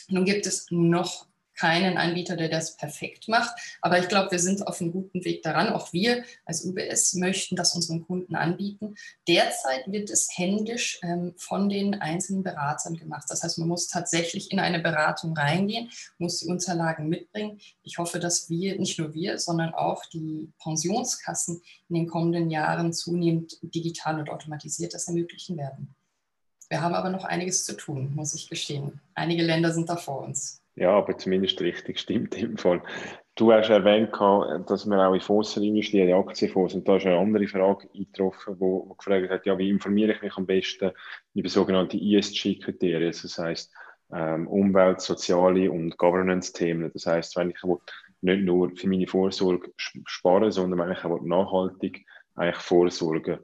Nun 0.09 0.25
gibt 0.25 0.45
es 0.47 0.67
noch 0.69 1.27
keinen 1.57 1.97
Anbieter, 1.97 2.35
der 2.37 2.49
das 2.49 2.77
perfekt 2.77 3.27
macht. 3.27 3.53
Aber 3.81 3.99
ich 3.99 4.07
glaube, 4.07 4.31
wir 4.31 4.39
sind 4.39 4.65
auf 4.65 4.79
einem 4.79 4.91
guten 4.91 5.25
Weg 5.25 5.43
daran. 5.43 5.69
Auch 5.69 5.91
wir 5.91 6.23
als 6.45 6.63
UBS 6.63 7.15
möchten 7.15 7.55
das 7.55 7.75
unseren 7.75 8.05
Kunden 8.05 8.35
anbieten. 8.35 8.95
Derzeit 9.27 9.91
wird 9.91 10.09
es 10.09 10.29
händisch 10.35 10.99
ähm, 11.03 11.33
von 11.37 11.69
den 11.69 11.95
einzelnen 11.95 12.43
Beratern 12.43 12.95
gemacht. 12.95 13.25
Das 13.29 13.43
heißt, 13.43 13.57
man 13.57 13.67
muss 13.67 13.87
tatsächlich 13.87 14.51
in 14.51 14.59
eine 14.59 14.79
Beratung 14.79 15.35
reingehen, 15.35 15.89
muss 16.17 16.39
die 16.39 16.47
Unterlagen 16.47 17.09
mitbringen. 17.09 17.59
Ich 17.83 17.97
hoffe, 17.97 18.19
dass 18.19 18.49
wir, 18.49 18.79
nicht 18.79 18.99
nur 18.99 19.13
wir, 19.13 19.39
sondern 19.39 19.73
auch 19.73 20.05
die 20.05 20.51
Pensionskassen 20.61 21.61
in 21.89 21.95
den 21.95 22.07
kommenden 22.07 22.49
Jahren 22.49 22.93
zunehmend 22.93 23.57
digital 23.61 24.19
und 24.19 24.29
automatisiert 24.29 24.93
das 24.93 25.07
ermöglichen 25.07 25.57
werden. 25.57 25.95
Wir 26.69 26.81
haben 26.81 26.95
aber 26.95 27.09
noch 27.09 27.23
einiges 27.23 27.63
zu 27.63 27.77
tun, 27.77 28.13
muss 28.13 28.33
ich 28.33 28.49
gestehen. 28.49 28.99
Einige 29.13 29.43
Länder 29.43 29.71
sind 29.71 29.89
da 29.89 29.95
vor 29.95 30.21
uns. 30.21 30.56
Ja, 30.77 30.91
aber 30.91 31.17
zumindest 31.17 31.59
richtig 31.61 31.99
stimmt 31.99 32.37
im 32.37 32.55
Fall. 32.55 32.83
Du 33.33 33.51
hast 33.51 33.69
erwähnt, 33.69 34.11
dass 34.69 34.85
wir 34.85 35.07
auch 35.07 35.13
in 35.13 35.21
Fonds 35.21 35.57
investieren, 35.57 36.09
in 36.09 36.13
Aktienfonds. 36.13 36.75
Und 36.75 36.87
da 36.87 36.97
ist 36.97 37.05
eine 37.07 37.17
andere 37.17 37.47
Frage 37.47 37.89
eingetroffen, 37.95 38.59
wo 38.59 38.93
gefragt 38.93 39.31
hat, 39.31 39.47
ja, 39.47 39.57
wie 39.57 39.71
informiere 39.71 40.13
ich 40.13 40.21
mich 40.21 40.37
am 40.37 40.45
besten 40.45 40.91
über 41.33 41.49
sogenannte 41.49 41.97
ESG-Kriterien, 41.97 43.11
das 43.11 43.37
heißt 43.39 43.73
ähm, 44.13 44.47
Umwelt-, 44.47 45.01
soziale 45.01 45.71
und 45.71 45.97
Governance-Themen. 45.97 46.91
Das 46.93 47.07
heißt, 47.07 47.35
wenn 47.37 47.49
ich 47.49 47.63
nicht 48.21 48.43
nur 48.43 48.69
für 48.75 48.87
meine 48.87 49.07
Vorsorge 49.07 49.71
sparen, 49.75 50.51
sondern 50.51 50.79
wenn 50.79 50.91
ich 50.91 51.03
auch 51.03 51.21
nachhaltig 51.21 52.05
eigentlich 52.35 52.57
vorsorgen. 52.57 53.39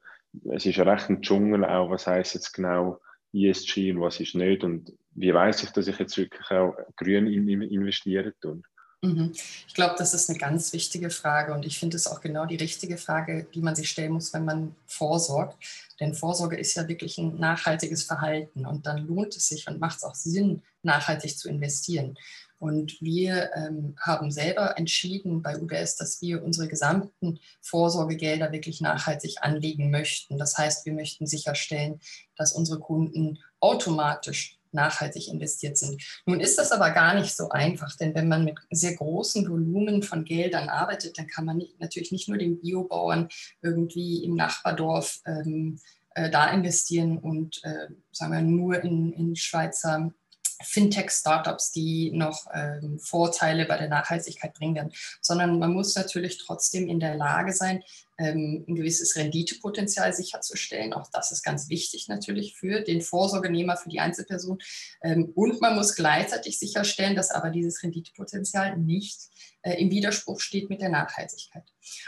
Es 0.51 0.67
ist 0.67 0.79
ein 0.79 0.87
recht 0.87 1.09
ein 1.09 1.21
Dschungel 1.23 1.65
auch, 1.65 1.89
was 1.89 2.05
heißt 2.05 2.35
jetzt 2.35 2.53
genau 2.53 2.99
ESG 3.33 3.91
und 3.91 4.01
was 4.01 4.19
ist 4.19 4.35
nicht 4.35 4.63
und 4.63 4.93
wie 5.15 5.33
weiß 5.33 5.63
ich, 5.63 5.71
dass 5.71 5.87
ich 5.87 5.99
jetzt 5.99 6.17
wirklich 6.17 6.49
auch 6.51 6.75
grün 6.95 7.27
investieren 7.27 8.33
tue? 8.41 8.61
Mhm. 9.03 9.33
Ich 9.67 9.73
glaube, 9.73 9.95
das 9.97 10.13
ist 10.13 10.29
eine 10.29 10.39
ganz 10.39 10.71
wichtige 10.71 11.09
Frage 11.09 11.53
und 11.53 11.65
ich 11.65 11.77
finde 11.77 11.97
es 11.97 12.07
auch 12.07 12.21
genau 12.21 12.45
die 12.45 12.55
richtige 12.55 12.97
Frage, 12.97 13.45
die 13.53 13.59
man 13.59 13.75
sich 13.75 13.89
stellen 13.89 14.13
muss, 14.13 14.33
wenn 14.33 14.45
man 14.45 14.75
vorsorgt. 14.85 15.57
Denn 15.99 16.15
Vorsorge 16.15 16.57
ist 16.57 16.75
ja 16.75 16.87
wirklich 16.87 17.17
ein 17.17 17.37
nachhaltiges 17.37 18.03
Verhalten 18.03 18.65
und 18.65 18.85
dann 18.85 19.05
lohnt 19.05 19.35
es 19.35 19.49
sich 19.49 19.67
und 19.67 19.81
macht 19.81 19.97
es 19.97 20.03
auch 20.05 20.15
Sinn, 20.15 20.63
nachhaltig 20.83 21.37
zu 21.37 21.49
investieren. 21.49 22.17
Und 22.59 23.01
wir 23.01 23.51
ähm, 23.55 23.97
haben 23.99 24.31
selber 24.31 24.77
entschieden 24.77 25.41
bei 25.41 25.59
UBS, 25.59 25.97
dass 25.97 26.21
wir 26.21 26.41
unsere 26.41 26.69
gesamten 26.69 27.41
Vorsorgegelder 27.59 28.53
wirklich 28.53 28.79
nachhaltig 28.79 29.35
anlegen 29.41 29.91
möchten. 29.91 30.37
Das 30.37 30.57
heißt, 30.57 30.85
wir 30.85 30.93
möchten 30.93 31.27
sicherstellen, 31.27 31.99
dass 32.37 32.53
unsere 32.53 32.79
Kunden 32.79 33.39
automatisch 33.59 34.59
nachhaltig 34.73 35.27
investiert 35.27 35.77
sind. 35.77 36.01
Nun 36.25 36.39
ist 36.39 36.57
das 36.57 36.71
aber 36.71 36.91
gar 36.91 37.15
nicht 37.15 37.35
so 37.35 37.49
einfach, 37.49 37.95
denn 37.97 38.15
wenn 38.15 38.27
man 38.27 38.45
mit 38.45 38.57
sehr 38.71 38.95
großen 38.95 39.47
Volumen 39.49 40.03
von 40.03 40.25
Geldern 40.25 40.69
arbeitet, 40.69 41.17
dann 41.17 41.27
kann 41.27 41.45
man 41.45 41.57
nicht, 41.57 41.79
natürlich 41.79 42.11
nicht 42.11 42.29
nur 42.29 42.37
den 42.37 42.59
Biobauern 42.59 43.29
irgendwie 43.61 44.23
im 44.23 44.35
Nachbardorf 44.35 45.19
ähm, 45.25 45.79
äh, 46.15 46.29
da 46.29 46.51
investieren 46.51 47.17
und 47.17 47.63
äh, 47.63 47.87
sagen 48.11 48.33
wir 48.33 48.41
nur 48.41 48.83
in, 48.83 49.13
in 49.13 49.35
Schweizer 49.35 50.13
Fintech-Startups, 50.63 51.71
die 51.71 52.11
noch 52.11 52.45
ähm, 52.53 52.99
Vorteile 52.99 53.65
bei 53.65 53.77
der 53.77 53.89
Nachhaltigkeit 53.89 54.53
bringen 54.53 54.75
werden, 54.75 54.93
sondern 55.21 55.59
man 55.59 55.73
muss 55.73 55.95
natürlich 55.95 56.37
trotzdem 56.37 56.87
in 56.87 56.99
der 56.99 57.15
Lage 57.15 57.53
sein, 57.53 57.83
ähm, 58.17 58.65
ein 58.67 58.75
gewisses 58.75 59.15
Renditepotenzial 59.15 60.13
sicherzustellen. 60.13 60.93
Auch 60.93 61.09
das 61.11 61.31
ist 61.31 61.43
ganz 61.43 61.69
wichtig 61.69 62.07
natürlich 62.07 62.55
für 62.55 62.81
den 62.81 63.01
Vorsorgenehmer, 63.01 63.77
für 63.77 63.89
die 63.89 63.99
Einzelperson. 63.99 64.59
Ähm, 65.01 65.31
und 65.35 65.61
man 65.61 65.75
muss 65.75 65.95
gleichzeitig 65.95 66.59
sicherstellen, 66.59 67.15
dass 67.15 67.31
aber 67.31 67.49
dieses 67.49 67.81
Renditepotenzial 67.83 68.77
nicht 68.77 69.19
äh, 69.63 69.81
im 69.81 69.89
Widerspruch 69.89 70.39
steht 70.39 70.69
mit 70.69 70.81
der 70.81 70.89
Nachhaltigkeit. 70.89 71.63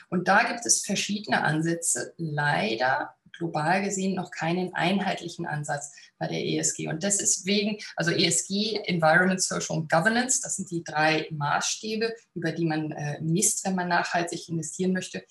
Und 0.09 0.27
da 0.27 0.43
gibt 0.43 0.65
es 0.65 0.85
verschiedene 0.85 1.43
Ansätze. 1.43 2.13
Leider 2.17 3.15
global 3.37 3.83
gesehen 3.83 4.15
noch 4.15 4.31
keinen 4.31 4.73
einheitlichen 4.73 5.45
Ansatz 5.45 5.91
bei 6.17 6.27
der 6.27 6.43
ESG. 6.43 6.87
Und 6.87 7.03
das 7.03 7.19
ist 7.19 7.45
wegen, 7.45 7.77
also 7.95 8.11
ESG, 8.11 8.81
Environment, 8.85 9.41
Social 9.41 9.77
und 9.77 9.91
Governance, 9.91 10.41
das 10.41 10.55
sind 10.55 10.71
die 10.71 10.83
drei 10.83 11.27
Maßstäbe, 11.31 12.13
über 12.33 12.51
die 12.51 12.65
man 12.65 12.91
äh, 12.91 13.21
misst, 13.21 13.65
wenn 13.65 13.75
man 13.75 13.87
nachhaltig 13.87 14.49
investieren 14.49 14.93
möchte. 14.93 15.23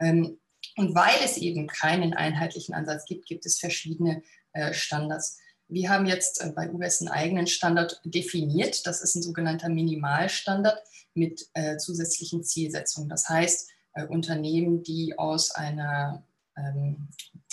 Ähm, 0.00 0.38
und 0.76 0.94
weil 0.94 1.16
es 1.24 1.36
eben 1.36 1.66
keinen 1.66 2.14
einheitlichen 2.14 2.74
Ansatz 2.74 3.04
gibt, 3.04 3.26
gibt 3.26 3.46
es 3.46 3.58
verschiedene 3.58 4.22
äh, 4.52 4.72
Standards. 4.72 5.38
Wir 5.68 5.90
haben 5.90 6.06
jetzt 6.06 6.42
äh, 6.42 6.50
bei 6.54 6.70
UBS 6.70 7.00
einen 7.00 7.08
eigenen 7.08 7.46
Standard 7.46 8.00
definiert. 8.04 8.86
Das 8.86 9.02
ist 9.02 9.14
ein 9.14 9.22
sogenannter 9.22 9.68
Minimalstandard 9.68 10.78
mit 11.14 11.46
äh, 11.54 11.76
zusätzlichen 11.76 12.42
Zielsetzungen. 12.44 13.08
Das 13.08 13.28
heißt, 13.28 13.70
äh, 13.94 14.06
Unternehmen, 14.06 14.82
die 14.82 15.18
aus 15.18 15.50
einer 15.50 16.24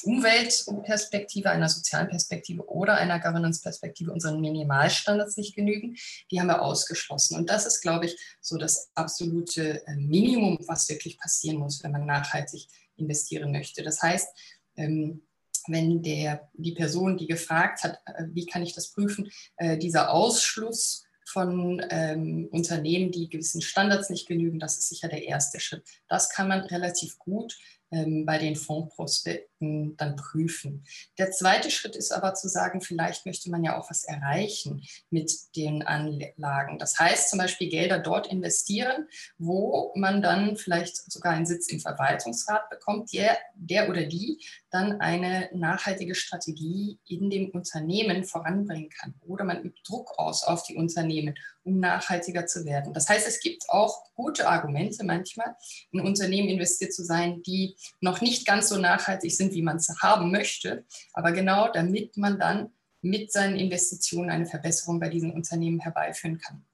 Umweltperspektive, 0.04 1.50
einer 1.50 1.70
sozialen 1.70 2.10
Perspektive 2.10 2.68
oder 2.68 2.96
einer 2.96 3.20
Governance-Perspektive 3.20 4.12
unseren 4.12 4.40
Minimalstandards 4.42 5.38
nicht 5.38 5.56
genügen, 5.56 5.98
die 6.32 6.40
haben 6.40 6.48
wir 6.48 6.62
ausgeschlossen. 6.62 7.36
Und 7.38 7.50
das 7.50 7.66
ist, 7.66 7.82
glaube 7.82 8.06
ich, 8.06 8.18
so 8.42 8.58
das 8.58 8.92
absolute 8.96 9.86
äh, 9.88 9.96
Minimum, 9.96 10.60
was 10.68 10.90
wirklich 10.90 11.18
passieren 11.18 11.58
muss, 11.58 11.84
wenn 11.84 11.92
man 11.92 12.06
nachhaltig 12.06 12.68
investieren 12.96 13.52
möchte. 13.52 13.84
Das 13.84 14.02
heißt, 14.02 14.28
ähm, 14.76 15.24
wenn 15.68 16.02
der, 16.02 16.50
die 16.54 16.74
Person, 16.74 17.18
die 17.18 17.28
gefragt 17.28 17.84
hat, 17.84 18.00
äh, 18.06 18.26
wie 18.32 18.46
kann 18.46 18.64
ich 18.64 18.74
das 18.74 18.92
prüfen, 18.92 19.30
äh, 19.58 19.78
dieser 19.78 20.12
Ausschluss 20.12 21.06
von 21.26 21.86
ähm, 21.90 22.48
Unternehmen, 22.52 23.12
die 23.12 23.30
gewissen 23.30 23.62
Standards 23.62 24.10
nicht 24.10 24.28
genügen, 24.28 24.60
das 24.60 24.80
ist 24.80 24.90
sicher 24.90 25.10
der 25.10 25.24
erste 25.24 25.60
Schritt. 25.60 25.84
Das 26.08 26.30
kann 26.30 26.48
man 26.48 26.62
relativ 26.62 27.20
gut 27.20 27.56
ähm, 27.92 28.26
bei 28.26 28.38
den 28.38 28.56
Fondsprospekten 28.56 29.49
Fakten 29.60 29.98
dann 29.98 30.16
prüfen. 30.16 30.84
Der 31.18 31.32
zweite 31.32 31.70
Schritt 31.70 31.96
ist 31.96 32.12
aber 32.12 32.34
zu 32.34 32.48
sagen, 32.48 32.82
vielleicht 32.82 33.26
möchte 33.26 33.50
man 33.50 33.64
ja 33.64 33.78
auch 33.78 33.90
was 33.90 34.04
erreichen 34.04 34.84
mit 35.10 35.32
den 35.56 35.84
Anlagen. 35.84 36.80
Das 36.80 36.98
heißt 36.98 37.30
zum 37.30 37.40
Beispiel 37.40 37.70
Gelder 37.70 38.00
dort 38.00 38.28
investieren, 38.28 39.08
wo 39.38 39.92
man 39.96 40.22
dann 40.22 40.56
vielleicht 40.56 41.12
sogar 41.12 41.34
einen 41.34 41.46
Sitz 41.46 41.68
im 41.70 41.80
Verwaltungsrat 41.80 42.70
bekommt, 42.70 43.12
der, 43.14 43.38
der 43.56 43.90
oder 43.90 44.06
die 44.06 44.40
dann 44.72 45.02
eine 45.02 45.50
nachhaltige 45.54 46.16
Strategie 46.16 47.00
in 47.08 47.30
dem 47.30 47.50
Unternehmen 47.52 48.24
voranbringen 48.24 48.90
kann. 48.90 49.16
Oder 49.26 49.44
man 49.44 49.64
übt 49.64 49.82
Druck 49.86 50.18
aus 50.18 50.44
auf 50.44 50.64
die 50.64 50.76
Unternehmen, 50.76 51.36
um 51.64 51.80
nachhaltiger 51.80 52.46
zu 52.46 52.66
werden. 52.66 52.94
Das 52.94 53.10
heißt, 53.10 53.28
es 53.28 53.40
gibt 53.40 53.70
auch 53.70 54.04
gute 54.16 54.48
Argumente 54.48 55.04
manchmal, 55.04 55.56
in 55.92 56.02
Unternehmen 56.02 56.50
investiert 56.50 56.94
zu 56.94 57.04
sein, 57.04 57.42
die 57.44 57.76
noch 58.02 58.22
nicht 58.22 58.46
ganz 58.46 58.70
so 58.70 58.78
nachhaltig 58.78 59.36
sind, 59.36 59.49
wie 59.54 59.62
man 59.62 59.78
es 59.78 60.02
haben 60.02 60.32
möchte. 60.32 60.86
Aber 61.14 61.32
genau 61.32 61.72
damit 61.72 62.18
man 62.18 62.40
dann 62.40 62.72
mit 63.02 63.32
seinen 63.32 63.56
Investitionen 63.58 64.30
eine 64.30 64.46
Verbesserung 64.46 65.00
bei 65.00 65.10
diesen 65.10 65.32
Unternehmen 65.32 65.80
herbeiführen 65.80 66.40
kann. 66.40 66.66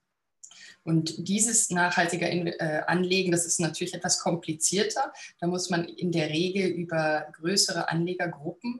Und 0.84 1.27
dieses 1.27 1.72
nachhaltige 1.72 2.27
äh, 2.27 2.84
Anlegen, 2.86 3.32
das 3.32 3.46
ist 3.46 3.60
natürlich 3.60 3.96
etwas 3.96 4.20
komplizierter. 4.20 5.12
Da 5.39 5.48
muss 5.48 5.72
man 5.72 5.86
in 5.86 6.12
der 6.12 6.29
Regel 6.29 6.67
über 6.67 7.27
größere 7.34 7.89
Anlegergruppen 7.89 8.79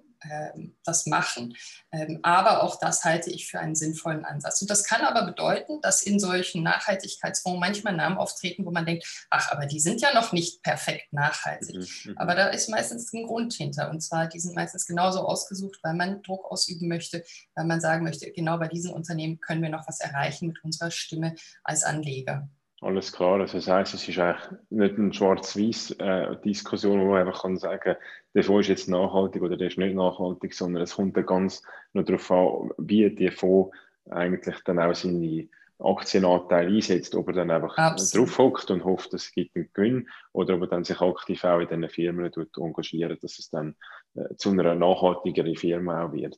das 0.84 1.06
machen. 1.06 1.56
Ähm, 1.92 2.20
aber 2.24 2.64
auch 2.64 2.80
das 2.80 3.04
halte 3.04 3.30
ich 3.30 3.48
für 3.48 3.60
einen 3.60 3.76
sinnvollen 3.76 4.26
Ansatz. 4.26 4.62
Und 4.62 4.70
das 4.70 4.84
kann 4.84 5.02
aber 5.02 5.26
bedeuten, 5.26 5.82
dass 5.82 6.02
in 6.02 6.20
solchen 6.20 6.64
Nachhaltigkeitsfonds 6.64 7.60
manchmal 7.60 7.96
Namen 7.96 8.18
auftreten, 8.18 8.66
wo 8.66 8.72
man 8.72 8.86
denkt, 8.86 9.28
ach, 9.30 9.52
aber 9.52 9.66
die 9.66 9.80
sind 9.80 10.02
ja 10.02 10.14
noch 10.14 10.32
nicht 10.32 10.64
perfekt 10.64 11.12
nachhaltig. 11.12 11.76
Mhm, 11.76 12.12
mhm. 12.12 12.18
Aber 12.18 12.36
da 12.36 12.48
ist 12.48 12.70
meistens 12.70 13.12
ein 13.14 13.26
Grund 13.26 13.54
hinter. 13.54 13.90
Und 13.90 14.02
zwar, 14.02 14.28
die 14.28 14.40
sind 14.40 14.56
meistens 14.56 14.86
genauso 14.86 15.20
ausgesucht, 15.20 15.80
weil 15.84 15.94
man 15.94 16.22
Druck 16.24 16.52
ausüben 16.52 16.88
möchte, 16.88 17.24
weil 17.56 17.66
man 17.66 17.82
sagen 17.82 18.04
möchte, 18.04 18.32
genau 18.32 18.58
bei 18.58 18.68
diesen 18.68 18.94
Unternehmen 18.94 19.40
können 19.40 19.62
wir 19.62 19.70
noch 19.70 19.88
was 19.88 20.00
erreichen 20.00 20.48
mit 20.48 20.64
unserer 20.64 20.92
Stimme 20.92 21.36
als 21.64 21.84
Anleger. 21.84 22.50
Alles 22.86 23.12
klar. 23.12 23.40
Also 23.40 23.58
das 23.58 23.68
heisst, 23.68 23.96
es 23.96 24.08
ist 24.08 24.20
eigentlich 24.20 24.60
nicht 24.70 25.00
eine 25.00 25.12
Schwarz-Weiß-Diskussion, 25.12 27.02
wo 27.02 27.06
man 27.06 27.28
einfach 27.28 27.42
kann 27.42 27.58
sagen 27.58 27.96
der 28.36 28.44
Fonds 28.44 28.66
ist 28.66 28.70
jetzt 28.70 28.90
nachhaltig 28.90 29.42
oder 29.42 29.58
der 29.58 29.70
ist 29.70 29.80
nicht 29.80 29.96
nachhaltig, 29.96 30.54
sondern 30.54 30.84
es 30.84 30.94
kommt 30.94 31.18
dann 31.18 31.26
ganz 31.26 31.64
nur 31.94 32.04
darauf 32.04 32.30
an, 32.30 32.70
wie 32.78 33.10
der 33.10 33.32
Fonds 33.32 33.76
eigentlich 34.08 34.58
dann 34.66 34.78
auch 34.78 34.94
seine 34.94 35.48
Aktienanteile 35.80 36.76
einsetzt, 36.76 37.16
ob 37.16 37.30
er 37.30 37.34
dann 37.34 37.50
einfach 37.50 37.76
Absolut. 37.76 38.28
drauf 38.28 38.38
hockt 38.38 38.70
und 38.70 38.86
hofft, 38.86 39.16
es 39.16 39.32
gibt 39.32 39.56
einen 39.56 39.72
Gewinn 39.74 40.08
oder 40.32 40.54
ob 40.54 40.62
er 40.62 40.68
dann 40.68 40.84
sich 40.84 41.02
aktiv 41.02 41.44
auch 41.44 41.62
in 41.62 41.68
diesen 41.68 41.90
Firmen 41.90 42.32
engagiert, 42.56 43.24
dass 43.24 43.40
es 43.40 43.50
dann 43.50 43.76
äh, 44.14 44.36
zu 44.36 44.52
einer 44.52 44.76
nachhaltigeren 44.76 45.56
Firma 45.56 46.06
auch 46.06 46.14
wird. 46.14 46.38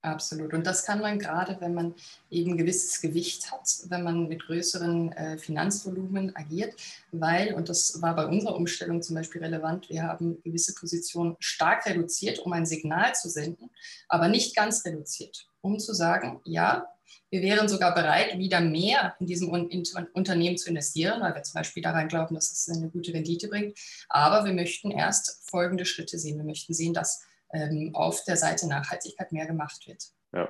Absolut. 0.00 0.54
Und 0.54 0.64
das 0.64 0.84
kann 0.84 1.00
man 1.00 1.18
gerade, 1.18 1.60
wenn 1.60 1.74
man 1.74 1.94
eben 2.30 2.56
gewisses 2.56 3.00
Gewicht 3.00 3.50
hat, 3.50 3.68
wenn 3.88 4.04
man 4.04 4.28
mit 4.28 4.44
größeren 4.46 5.12
äh, 5.12 5.38
Finanzvolumen 5.38 6.36
agiert, 6.36 6.74
weil, 7.10 7.54
und 7.54 7.68
das 7.68 8.00
war 8.00 8.14
bei 8.14 8.26
unserer 8.26 8.54
Umstellung 8.54 9.02
zum 9.02 9.16
Beispiel 9.16 9.42
relevant, 9.42 9.88
wir 9.90 10.04
haben 10.04 10.40
gewisse 10.42 10.74
Positionen 10.74 11.36
stark 11.40 11.84
reduziert, 11.86 12.38
um 12.38 12.52
ein 12.52 12.64
Signal 12.64 13.12
zu 13.16 13.28
senden, 13.28 13.70
aber 14.08 14.28
nicht 14.28 14.54
ganz 14.54 14.84
reduziert, 14.84 15.48
um 15.62 15.80
zu 15.80 15.92
sagen, 15.92 16.40
ja, 16.44 16.86
wir 17.30 17.42
wären 17.42 17.68
sogar 17.68 17.94
bereit, 17.94 18.38
wieder 18.38 18.60
mehr 18.60 19.14
in 19.18 19.26
diesem 19.26 19.50
Unternehmen 19.50 20.56
zu 20.56 20.70
investieren, 20.70 21.20
weil 21.20 21.34
wir 21.34 21.42
zum 21.42 21.58
Beispiel 21.58 21.82
daran 21.82 22.08
glauben, 22.08 22.34
dass 22.34 22.52
es 22.52 22.68
eine 22.74 22.88
gute 22.88 23.12
Rendite 23.12 23.48
bringt. 23.48 23.78
Aber 24.08 24.46
wir 24.46 24.54
möchten 24.54 24.90
erst 24.90 25.48
folgende 25.50 25.84
Schritte 25.84 26.18
sehen. 26.18 26.38
Wir 26.38 26.44
möchten 26.44 26.72
sehen, 26.72 26.94
dass 26.94 27.27
ähm, 27.52 27.90
auf 27.94 28.22
der 28.24 28.36
Seite 28.36 28.68
Nachhaltigkeit 28.68 29.32
mehr 29.32 29.46
gemacht 29.46 29.86
wird. 29.86 30.02
Ja, 30.32 30.48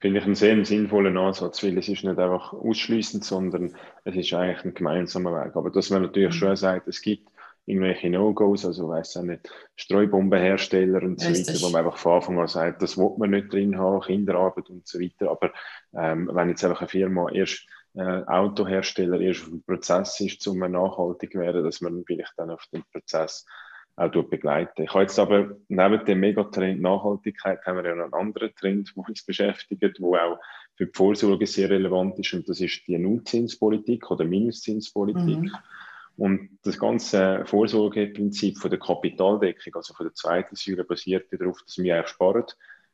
finde 0.00 0.18
ich 0.18 0.24
einen 0.24 0.34
sehr 0.34 0.64
sinnvollen 0.64 1.16
Ansatz, 1.16 1.62
weil 1.62 1.78
es 1.78 1.88
ist 1.88 2.02
nicht 2.02 2.18
einfach 2.18 2.52
ausschließend, 2.52 3.24
sondern 3.24 3.76
es 4.04 4.16
ist 4.16 4.32
eigentlich 4.32 4.64
ein 4.64 4.74
gemeinsamer 4.74 5.32
Weg. 5.32 5.54
Aber 5.54 5.70
dass 5.70 5.90
man 5.90 6.02
natürlich 6.02 6.34
mhm. 6.34 6.38
schon 6.38 6.56
sagt, 6.56 6.88
es 6.88 7.00
gibt 7.00 7.28
irgendwelche 7.66 8.10
No-Gos, 8.10 8.64
also 8.64 8.88
weiß 8.88 9.18
auch 9.18 9.22
nicht, 9.22 9.48
Streubombenhersteller 9.76 11.02
und 11.02 11.20
so 11.20 11.28
weiter, 11.28 11.60
wo 11.62 11.68
man 11.70 11.84
einfach 11.84 11.98
von 11.98 12.14
Anfang 12.14 12.40
an 12.40 12.48
sagt, 12.48 12.82
das 12.82 12.98
will 12.98 13.14
man 13.18 13.30
nicht 13.30 13.52
drin 13.52 13.78
haben, 13.78 14.00
Kinderarbeit 14.00 14.68
und 14.70 14.86
so 14.88 14.98
weiter. 14.98 15.30
Aber 15.30 15.52
ähm, 15.94 16.28
wenn 16.32 16.48
jetzt 16.48 16.64
einfach 16.64 16.80
eine 16.80 16.88
Firma 16.88 17.30
erst 17.30 17.66
äh, 17.94 18.22
Autohersteller 18.26 19.20
erst 19.20 19.42
auf 19.42 19.48
dem 19.48 19.62
Prozess 19.62 20.20
ist, 20.20 20.46
um 20.48 20.58
nachhaltig 20.58 21.32
zu 21.32 21.38
werden, 21.38 21.64
dass 21.64 21.80
man 21.80 22.04
vielleicht 22.04 22.32
dann 22.36 22.50
auf 22.50 22.66
den 22.72 22.82
Prozess 22.92 23.46
auch 24.00 24.22
begleiten. 24.24 24.82
Ich 24.82 24.90
habe 24.90 25.02
jetzt 25.02 25.18
aber 25.18 25.56
neben 25.68 26.04
dem 26.04 26.20
Megatrend 26.20 26.80
Nachhaltigkeit 26.80 27.64
haben 27.66 27.76
wir 27.76 27.90
ja 27.90 27.94
noch 27.94 28.04
einen 28.04 28.14
anderen 28.14 28.54
Trend, 28.54 28.92
der 28.96 29.04
uns 29.06 29.24
beschäftigt, 29.24 29.82
der 29.82 29.90
auch 30.00 30.38
für 30.76 30.86
die 30.86 30.92
Vorsorge 30.94 31.46
sehr 31.46 31.68
relevant 31.68 32.18
ist 32.18 32.32
und 32.32 32.48
das 32.48 32.60
ist 32.60 32.86
die 32.86 32.98
Nullzinspolitik 32.98 34.10
oder 34.10 34.24
Minuszinspolitik. 34.24 35.40
Mhm. 35.40 35.52
Und 36.16 36.58
das 36.62 36.78
ganze 36.78 37.44
Vorsorgeprinzip 37.46 38.58
von 38.58 38.70
der 38.70 38.78
Kapitaldeckung, 38.78 39.74
also 39.74 39.94
von 39.94 40.06
der 40.06 40.14
zweiten 40.14 40.56
Säule, 40.56 40.84
basiert 40.84 41.32
darauf, 41.32 41.62
dass 41.62 41.78
wir 41.78 41.96
eigentlich 41.96 42.08
sparen, 42.08 42.44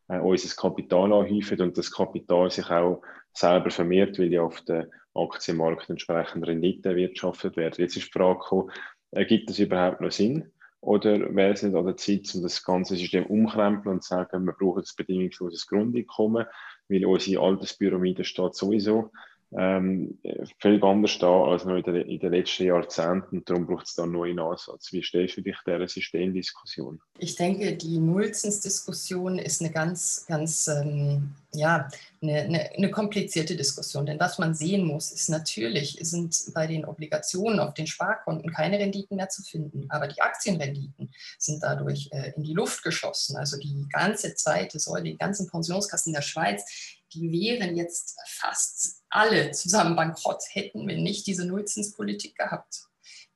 äh, 0.09 0.19
unser 0.19 0.55
Kapital 0.55 1.13
anhäufen 1.13 1.61
und 1.61 1.79
das 1.79 1.91
Kapital 1.91 2.51
sich 2.51 2.71
auch 2.71 3.03
selber 3.33 3.71
vermehrt, 3.71 4.19
weil 4.19 4.33
ja 4.33 4.43
auf 4.43 4.61
dem 4.63 4.87
Aktienmarkt 5.15 5.91
entsprechend 5.91 6.47
Rendite 6.47 6.91
erwirtschaftet 6.91 7.57
werden. 7.57 7.75
Jetzt 7.79 7.97
ist 7.97 8.09
die 8.09 8.13
Frage 8.13 8.39
gekommen, 8.39 8.71
ergibt 9.11 9.51
das 9.51 9.59
überhaupt 9.59 10.01
noch 10.01 10.13
Sinn? 10.13 10.53
Oder 10.81 11.35
wäre 11.35 11.53
es 11.53 11.63
nicht 11.63 11.75
an 11.75 11.87
der 11.87 11.97
Zeit, 11.97 12.33
um 12.35 12.43
das 12.43 12.63
ganze 12.63 12.97
System 12.97 13.27
umkrempeln 13.27 13.97
und 13.97 14.03
zu 14.03 14.11
sagen, 14.11 14.45
wir 14.45 14.53
brauchen 14.53 14.83
das 14.83 14.95
bedingungsloses 14.95 15.67
Grundeinkommen, 15.67 16.47
weil 16.89 17.07
unsere 17.07 17.43
Alterspyramide 17.43 18.25
steht 18.25 18.55
sowieso 18.55 19.11
ähm, 19.59 20.19
völlig 20.61 20.83
anders 20.83 21.19
da 21.19 21.45
als 21.45 21.65
noch 21.65 21.77
in, 21.77 21.83
den, 21.83 21.97
in 21.97 22.19
den 22.19 22.31
letzten 22.31 22.65
Jahrzehnten. 22.65 23.43
Darum 23.47 23.67
braucht 23.67 23.87
es 23.87 23.95
da 23.95 24.03
einen 24.03 24.13
neuen 24.13 24.39
Ansatz. 24.39 24.93
Wie 24.93 25.03
stellst 25.03 25.39
du 25.39 25.41
dich 25.41 25.57
dieser 25.67 25.89
Systemdiskussion? 25.89 27.01
Ich 27.19 27.37
denke, 27.37 27.75
die 27.75 27.99
Nullzinsdiskussion 27.99 29.39
ist 29.39 29.63
eine 29.63 29.71
ganz, 29.71 30.27
ganz 30.29 30.69
ähm, 30.69 31.35
ja, 31.55 31.89
eine, 32.21 32.41
eine, 32.41 32.71
eine, 32.77 32.91
komplizierte 32.91 33.57
Diskussion. 33.57 34.05
Denn 34.05 34.21
was 34.21 34.39
man 34.39 34.55
sehen 34.55 34.85
muss, 34.85 35.11
ist 35.11 35.31
natürlich, 35.31 35.99
sind 36.03 36.37
bei 36.53 36.67
den 36.67 36.85
Obligationen 36.85 37.59
auf 37.59 37.73
den 37.73 37.87
Sparkonten 37.87 38.53
keine 38.53 38.79
Renditen 38.79 39.17
mehr 39.17 39.31
zu 39.31 39.43
finden. 39.43 39.87
Aber 39.89 40.07
die 40.07 40.21
Aktienrenditen 40.21 41.11
sind 41.39 41.63
dadurch 41.63 42.11
äh, 42.13 42.33
in 42.37 42.43
die 42.43 42.55
Luft 42.55 42.83
geschossen. 42.83 43.37
Also 43.37 43.59
die 43.59 43.87
ganze 43.91 44.35
zweite 44.35 44.79
Säule, 44.79 45.05
die 45.05 45.17
ganzen 45.17 45.49
Pensionskassen 45.49 46.13
der 46.13 46.23
Schweiz, 46.23 46.96
die 47.13 47.31
wären 47.31 47.77
jetzt 47.77 48.17
fast 48.27 49.03
alle 49.09 49.53
zusammen 49.53 49.97
bankrott, 49.97 50.43
hätten 50.51 50.87
wir 50.87 50.97
nicht 50.97 51.27
diese 51.27 51.47
Nullzinspolitik 51.47 52.37
gehabt. 52.37 52.87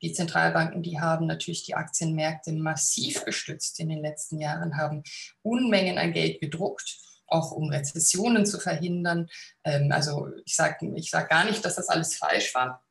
Die 0.02 0.12
Zentralbanken, 0.12 0.82
die 0.82 0.98
haben 0.98 1.26
natürlich 1.26 1.64
die 1.64 1.74
Aktienmärkte 1.74 2.52
massiv 2.52 3.24
gestützt 3.24 3.78
in 3.80 3.88
den 3.88 4.00
letzten 4.00 4.40
Jahren, 4.40 4.76
haben 4.76 5.02
Unmengen 5.42 5.98
an 5.98 6.12
Geld 6.12 6.40
gedruckt, 6.40 6.98
auch 7.26 7.52
um 7.52 7.68
Rezessionen 7.68 8.46
zu 8.46 8.58
verhindern. 8.58 9.28
Ähm, 9.64 9.92
also 9.92 10.28
ich 10.44 10.56
sage 10.56 10.92
ich 10.96 11.10
sag 11.10 11.28
gar 11.28 11.44
nicht, 11.44 11.64
dass 11.64 11.76
das 11.76 11.88
alles 11.88 12.16
falsch 12.16 12.54
war. 12.54 12.84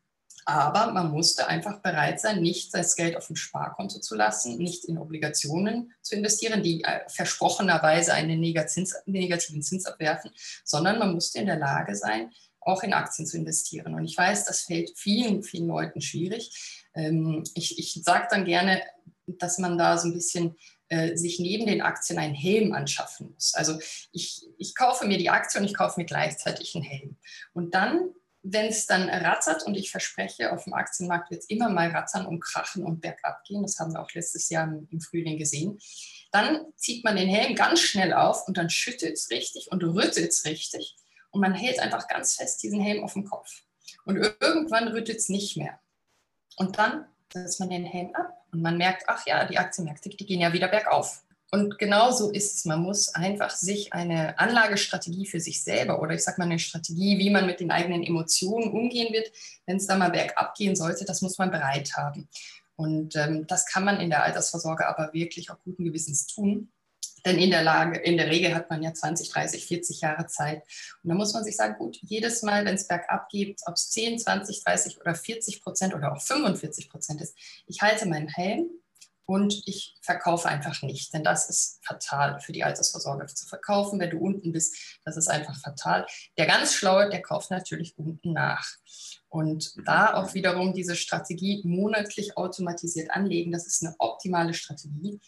Aber 0.50 0.90
man 0.90 1.12
musste 1.12 1.46
einfach 1.46 1.80
bereit 1.80 2.20
sein, 2.20 2.42
nicht 2.42 2.74
das 2.74 2.96
Geld 2.96 3.16
auf 3.16 3.28
dem 3.28 3.36
Sparkonto 3.36 4.00
zu 4.00 4.16
lassen, 4.16 4.58
nicht 4.58 4.84
in 4.84 4.98
Obligationen 4.98 5.92
zu 6.02 6.16
investieren, 6.16 6.64
die 6.64 6.82
äh, 6.82 7.08
versprochenerweise 7.08 8.12
einen 8.12 8.40
negativen 8.40 9.62
Zins 9.62 9.86
abwerfen, 9.86 10.32
sondern 10.64 10.98
man 10.98 11.12
musste 11.14 11.38
in 11.38 11.46
der 11.46 11.58
Lage 11.58 11.94
sein, 11.94 12.32
auch 12.58 12.82
in 12.82 12.92
Aktien 12.92 13.26
zu 13.26 13.36
investieren. 13.36 13.94
Und 13.94 14.04
ich 14.04 14.18
weiß, 14.18 14.44
das 14.44 14.62
fällt 14.62 14.90
vielen, 14.98 15.44
vielen 15.44 15.68
Leuten 15.68 16.00
schwierig. 16.00 16.84
Ähm, 16.94 17.44
ich 17.54 17.78
ich 17.78 18.02
sage 18.02 18.26
dann 18.28 18.44
gerne, 18.44 18.82
dass 19.26 19.58
man 19.58 19.78
da 19.78 19.98
so 19.98 20.08
ein 20.08 20.14
bisschen 20.14 20.56
äh, 20.88 21.16
sich 21.16 21.38
neben 21.38 21.66
den 21.66 21.80
Aktien 21.80 22.18
einen 22.18 22.34
Helm 22.34 22.72
anschaffen 22.72 23.30
muss. 23.32 23.54
Also 23.54 23.78
ich, 24.10 24.48
ich 24.58 24.74
kaufe 24.74 25.06
mir 25.06 25.16
die 25.16 25.30
Aktie 25.30 25.60
und 25.60 25.64
ich 25.64 25.76
kaufe 25.76 26.00
mir 26.00 26.06
gleichzeitig 26.06 26.74
einen 26.74 26.82
Helm. 26.82 27.16
Und 27.52 27.72
dann 27.76 28.10
wenn 28.42 28.66
es 28.66 28.86
dann 28.86 29.08
rattert, 29.08 29.64
und 29.64 29.74
ich 29.74 29.90
verspreche, 29.90 30.52
auf 30.52 30.64
dem 30.64 30.72
Aktienmarkt 30.72 31.30
wird 31.30 31.42
es 31.42 31.50
immer 31.50 31.68
mal 31.68 31.90
rattern 31.90 32.26
und 32.26 32.40
krachen 32.40 32.84
und 32.84 33.00
bergab 33.00 33.44
gehen, 33.44 33.62
das 33.62 33.78
haben 33.78 33.92
wir 33.92 34.00
auch 34.00 34.12
letztes 34.12 34.48
Jahr 34.48 34.66
im 34.90 35.00
Frühling 35.00 35.38
gesehen, 35.38 35.78
dann 36.32 36.66
zieht 36.76 37.04
man 37.04 37.16
den 37.16 37.28
Helm 37.28 37.54
ganz 37.54 37.80
schnell 37.80 38.12
auf 38.12 38.46
und 38.46 38.56
dann 38.56 38.70
schüttet 38.70 39.14
es 39.14 39.30
richtig 39.30 39.68
und 39.70 39.82
rüttelt 39.82 40.30
es 40.30 40.44
richtig. 40.44 40.96
Und 41.30 41.40
man 41.40 41.54
hält 41.54 41.78
einfach 41.80 42.08
ganz 42.08 42.36
fest 42.36 42.62
diesen 42.62 42.80
Helm 42.80 43.04
auf 43.04 43.12
dem 43.12 43.24
Kopf. 43.24 43.62
Und 44.04 44.16
irgendwann 44.16 44.88
rüttelt 44.88 45.18
es 45.18 45.28
nicht 45.28 45.56
mehr. 45.56 45.78
Und 46.56 46.78
dann 46.78 47.06
setzt 47.32 47.60
man 47.60 47.70
den 47.70 47.84
Helm 47.84 48.14
ab 48.14 48.44
und 48.52 48.62
man 48.62 48.76
merkt, 48.76 49.04
ach 49.06 49.26
ja, 49.26 49.44
die 49.44 49.58
Aktienmärkte, 49.58 50.08
die 50.08 50.26
gehen 50.26 50.40
ja 50.40 50.52
wieder 50.52 50.68
bergauf. 50.68 51.22
Und 51.52 51.78
genau 51.78 52.12
so 52.12 52.30
ist 52.30 52.54
es. 52.54 52.64
Man 52.64 52.80
muss 52.80 53.14
einfach 53.14 53.50
sich 53.50 53.92
eine 53.92 54.38
Anlagestrategie 54.38 55.26
für 55.26 55.40
sich 55.40 55.64
selber 55.64 56.00
oder 56.00 56.14
ich 56.14 56.22
sage 56.22 56.36
mal 56.38 56.44
eine 56.44 56.60
Strategie, 56.60 57.18
wie 57.18 57.30
man 57.30 57.46
mit 57.46 57.58
den 57.58 57.72
eigenen 57.72 58.04
Emotionen 58.04 58.70
umgehen 58.70 59.12
wird, 59.12 59.32
wenn 59.66 59.78
es 59.78 59.86
da 59.86 59.96
mal 59.96 60.10
bergab 60.10 60.54
gehen 60.54 60.76
sollte, 60.76 61.04
das 61.04 61.22
muss 61.22 61.38
man 61.38 61.50
bereit 61.50 61.92
haben. 61.96 62.28
Und 62.76 63.16
ähm, 63.16 63.46
das 63.46 63.66
kann 63.66 63.84
man 63.84 64.00
in 64.00 64.10
der 64.10 64.22
Altersvorsorge 64.22 64.86
aber 64.86 65.12
wirklich 65.12 65.50
auch 65.50 65.58
guten 65.64 65.84
Gewissens 65.84 66.26
tun. 66.26 66.70
Denn 67.26 67.36
in 67.36 67.50
der 67.50 67.62
Lage, 67.62 67.98
in 67.98 68.16
der 68.16 68.30
Regel 68.30 68.54
hat 68.54 68.70
man 68.70 68.82
ja 68.82 68.94
20, 68.94 69.30
30, 69.30 69.66
40 69.66 70.00
Jahre 70.00 70.26
Zeit. 70.26 70.62
Und 71.02 71.10
da 71.10 71.14
muss 71.14 71.34
man 71.34 71.44
sich 71.44 71.56
sagen, 71.56 71.74
gut, 71.76 71.98
jedes 72.00 72.42
Mal, 72.42 72.64
wenn 72.64 72.76
es 72.76 72.88
bergab 72.88 73.28
geht, 73.28 73.60
ob 73.66 73.74
es 73.74 73.90
10, 73.90 74.18
20, 74.20 74.64
30 74.64 75.00
oder 75.00 75.14
40 75.14 75.60
Prozent 75.60 75.94
oder 75.94 76.12
auch 76.12 76.22
45 76.22 76.88
Prozent 76.88 77.20
ist, 77.20 77.36
ich 77.66 77.82
halte 77.82 78.08
meinen 78.08 78.28
Helm 78.28 78.70
und 79.30 79.62
ich 79.64 79.94
verkaufe 80.02 80.48
einfach 80.48 80.82
nicht, 80.82 81.14
denn 81.14 81.22
das 81.22 81.48
ist 81.48 81.78
fatal 81.84 82.40
für 82.40 82.50
die 82.50 82.64
Altersvorsorge 82.64 83.26
zu 83.26 83.46
verkaufen. 83.46 84.00
Wenn 84.00 84.10
du 84.10 84.18
unten 84.18 84.50
bist, 84.50 84.98
das 85.04 85.16
ist 85.16 85.28
einfach 85.28 85.56
fatal. 85.60 86.04
Der 86.36 86.48
ganz 86.48 86.74
Schlaue, 86.74 87.08
der 87.08 87.22
kauft 87.22 87.52
natürlich 87.52 87.96
unten 87.96 88.32
nach. 88.32 88.66
Und 89.28 89.72
da 89.86 90.14
auch 90.14 90.34
wiederum 90.34 90.74
diese 90.74 90.96
Strategie 90.96 91.62
monatlich 91.64 92.36
automatisiert 92.36 93.12
anlegen, 93.12 93.52
das 93.52 93.68
ist 93.68 93.84
eine 93.84 93.94
optimale 94.00 94.52
Strategie. 94.52 95.20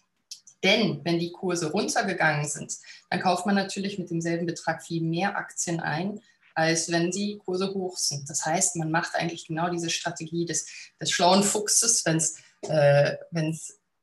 Denn 0.65 1.01
wenn 1.05 1.21
die 1.21 1.31
Kurse 1.31 1.71
runtergegangen 1.71 2.49
sind, 2.49 2.77
dann 3.09 3.21
kauft 3.21 3.47
man 3.47 3.55
natürlich 3.55 4.01
mit 4.01 4.11
demselben 4.11 4.47
Betrag 4.47 4.83
viel 4.83 5.05
mehr 5.05 5.37
Aktien 5.37 5.79
ein, 5.79 6.19
als 6.57 6.91
wenn 6.91 7.13
die 7.13 7.39
Kurse 7.39 7.73
hoch 7.73 7.97
sind. 7.97 8.29
Das 8.29 8.45
heißt, 8.45 8.75
man 8.75 8.91
macht 8.91 9.15
eigentlich 9.15 9.47
genau 9.47 9.71
diese 9.71 9.91
Strategie 9.91 10.45
des, 10.45 10.67
des 11.01 11.13
schlauen 11.13 11.45
Fuchses, 11.45 12.05
wenn 12.05 12.17
es 12.17 12.37
äh, 12.63 13.17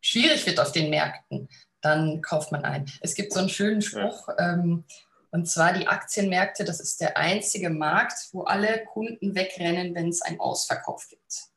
schwierig 0.02 0.46
wird 0.46 0.60
auf 0.60 0.72
den 0.72 0.90
Märkten, 0.90 1.50
dann 1.82 2.22
kauft 2.22 2.52
man 2.52 2.64
ein. 2.64 2.86
Es 3.02 3.16
gibt 3.16 3.34
so 3.34 3.40
einen 3.40 3.50
schönen 3.50 3.82
Spruch, 3.82 4.30
ähm, 4.38 4.84
und 5.32 5.48
zwar 5.48 5.74
die 5.74 5.88
Aktienmärkte, 5.88 6.64
das 6.64 6.80
ist 6.80 7.02
der 7.02 7.16
einzige 7.18 7.70
Markt, 7.70 8.30
wo 8.32 8.44
alle 8.44 8.84
Kunden 8.86 9.36
wegrennen, 9.36 9.94
wenn 9.94 10.10
es 10.10 10.22
einen 10.22 10.40
Ausverkauf 10.40 11.08
gibt. 11.08 11.50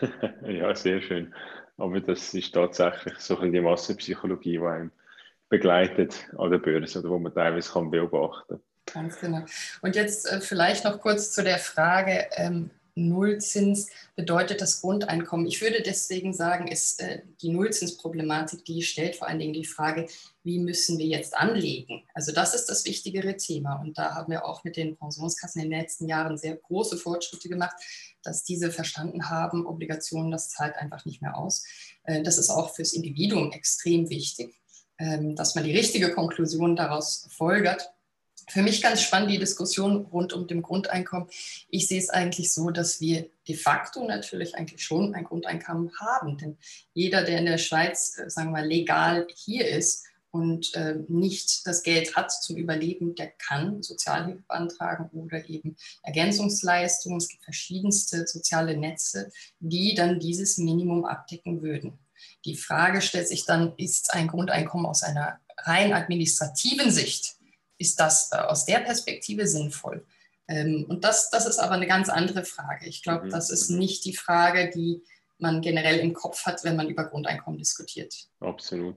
ja, 0.46 0.74
sehr 0.74 1.00
schön. 1.00 1.34
Aber 1.76 2.00
das 2.00 2.34
ist 2.34 2.52
tatsächlich 2.52 3.18
so 3.18 3.36
die 3.36 3.60
Massenpsychologie, 3.60 4.58
die 4.58 4.66
einem 4.66 4.92
begleitet 5.48 6.28
an 6.36 6.50
der 6.50 6.58
Börse 6.58 7.00
oder 7.00 7.10
wo 7.10 7.18
man 7.18 7.34
teilweise 7.34 7.72
kann 7.72 7.90
beobachten 7.90 8.60
kann. 8.86 9.04
Ganz 9.04 9.18
genau. 9.18 9.44
Und 9.80 9.96
jetzt 9.96 10.30
äh, 10.30 10.40
vielleicht 10.40 10.84
noch 10.84 11.00
kurz 11.00 11.32
zu 11.32 11.42
der 11.42 11.58
Frage, 11.58 12.26
ähm, 12.32 12.70
Nullzins 12.96 13.88
bedeutet 14.14 14.60
das 14.60 14.80
Grundeinkommen. 14.80 15.46
Ich 15.46 15.60
würde 15.60 15.82
deswegen 15.82 16.32
sagen, 16.32 16.68
ist 16.68 17.00
äh, 17.00 17.22
die 17.42 17.48
Nullzinsproblematik, 17.50 18.64
die 18.64 18.82
stellt 18.82 19.16
vor 19.16 19.28
allen 19.28 19.40
Dingen 19.40 19.52
die 19.52 19.64
Frage, 19.64 20.06
wie 20.44 20.60
müssen 20.60 20.98
wir 20.98 21.06
jetzt 21.06 21.36
anlegen? 21.36 22.04
Also 22.14 22.32
das 22.32 22.54
ist 22.54 22.66
das 22.66 22.84
wichtigere 22.84 23.36
Thema. 23.36 23.80
Und 23.80 23.98
da 23.98 24.14
haben 24.14 24.30
wir 24.30 24.44
auch 24.44 24.62
mit 24.62 24.76
den 24.76 24.96
Pensionskassen 24.96 25.62
in 25.62 25.70
den 25.70 25.80
letzten 25.80 26.08
Jahren 26.08 26.38
sehr 26.38 26.56
große 26.56 26.96
Fortschritte 26.96 27.48
gemacht, 27.48 27.76
dass 28.22 28.44
diese 28.44 28.70
verstanden 28.70 29.28
haben, 29.28 29.66
Obligationen, 29.66 30.30
das 30.30 30.50
zahlt 30.50 30.76
einfach 30.76 31.04
nicht 31.04 31.20
mehr 31.20 31.36
aus. 31.36 31.64
Äh, 32.04 32.22
das 32.22 32.38
ist 32.38 32.50
auch 32.50 32.74
fürs 32.74 32.92
Individuum 32.92 33.50
extrem 33.52 34.08
wichtig, 34.08 34.60
ähm, 34.98 35.34
dass 35.34 35.56
man 35.56 35.64
die 35.64 35.76
richtige 35.76 36.12
Konklusion 36.12 36.76
daraus 36.76 37.26
folgert 37.30 37.93
für 38.48 38.62
mich 38.62 38.82
ganz 38.82 39.02
spannend 39.02 39.30
die 39.30 39.38
Diskussion 39.38 40.06
rund 40.06 40.32
um 40.32 40.46
dem 40.46 40.62
Grundeinkommen. 40.62 41.28
Ich 41.68 41.88
sehe 41.88 41.98
es 41.98 42.10
eigentlich 42.10 42.52
so, 42.52 42.70
dass 42.70 43.00
wir 43.00 43.28
de 43.48 43.56
facto 43.56 44.06
natürlich 44.06 44.54
eigentlich 44.54 44.82
schon 44.82 45.14
ein 45.14 45.24
Grundeinkommen 45.24 45.90
haben. 45.98 46.38
Denn 46.38 46.56
jeder, 46.92 47.24
der 47.24 47.38
in 47.38 47.46
der 47.46 47.58
Schweiz, 47.58 48.18
äh, 48.18 48.30
sagen 48.30 48.48
wir 48.48 48.60
mal, 48.60 48.66
legal 48.66 49.26
hier 49.34 49.68
ist 49.68 50.04
und 50.30 50.74
äh, 50.74 50.96
nicht 51.08 51.66
das 51.66 51.82
Geld 51.82 52.16
hat 52.16 52.32
zum 52.32 52.56
Überleben, 52.56 53.14
der 53.14 53.28
kann 53.28 53.82
Sozialhilfe 53.82 54.42
beantragen 54.48 55.08
oder 55.12 55.48
eben 55.48 55.76
Ergänzungsleistungen. 56.02 57.18
Es 57.18 57.28
gibt 57.28 57.44
verschiedenste 57.44 58.26
soziale 58.26 58.76
Netze, 58.76 59.30
die 59.60 59.94
dann 59.94 60.18
dieses 60.18 60.58
Minimum 60.58 61.04
abdecken 61.04 61.62
würden. 61.62 61.98
Die 62.44 62.56
Frage 62.56 63.00
stellt 63.00 63.28
sich 63.28 63.44
dann, 63.44 63.74
ist 63.76 64.12
ein 64.12 64.28
Grundeinkommen 64.28 64.86
aus 64.86 65.02
einer 65.02 65.38
rein 65.58 65.92
administrativen 65.92 66.90
Sicht 66.90 67.36
ist 67.84 68.00
das 68.00 68.30
äh, 68.32 68.38
aus 68.38 68.64
der 68.64 68.78
Perspektive 68.78 69.46
sinnvoll? 69.46 70.04
Ähm, 70.48 70.86
und 70.88 71.04
das, 71.04 71.30
das 71.30 71.46
ist 71.46 71.58
aber 71.58 71.74
eine 71.74 71.86
ganz 71.86 72.08
andere 72.08 72.44
Frage. 72.44 72.86
Ich 72.86 73.02
glaube, 73.02 73.26
mhm. 73.26 73.30
das 73.30 73.50
ist 73.50 73.70
mhm. 73.70 73.78
nicht 73.78 74.04
die 74.04 74.16
Frage, 74.16 74.70
die 74.74 75.02
man 75.38 75.60
generell 75.60 75.98
im 75.98 76.14
Kopf 76.14 76.46
hat, 76.46 76.64
wenn 76.64 76.76
man 76.76 76.88
über 76.88 77.04
Grundeinkommen 77.04 77.58
diskutiert. 77.58 78.14
Absolut. 78.40 78.96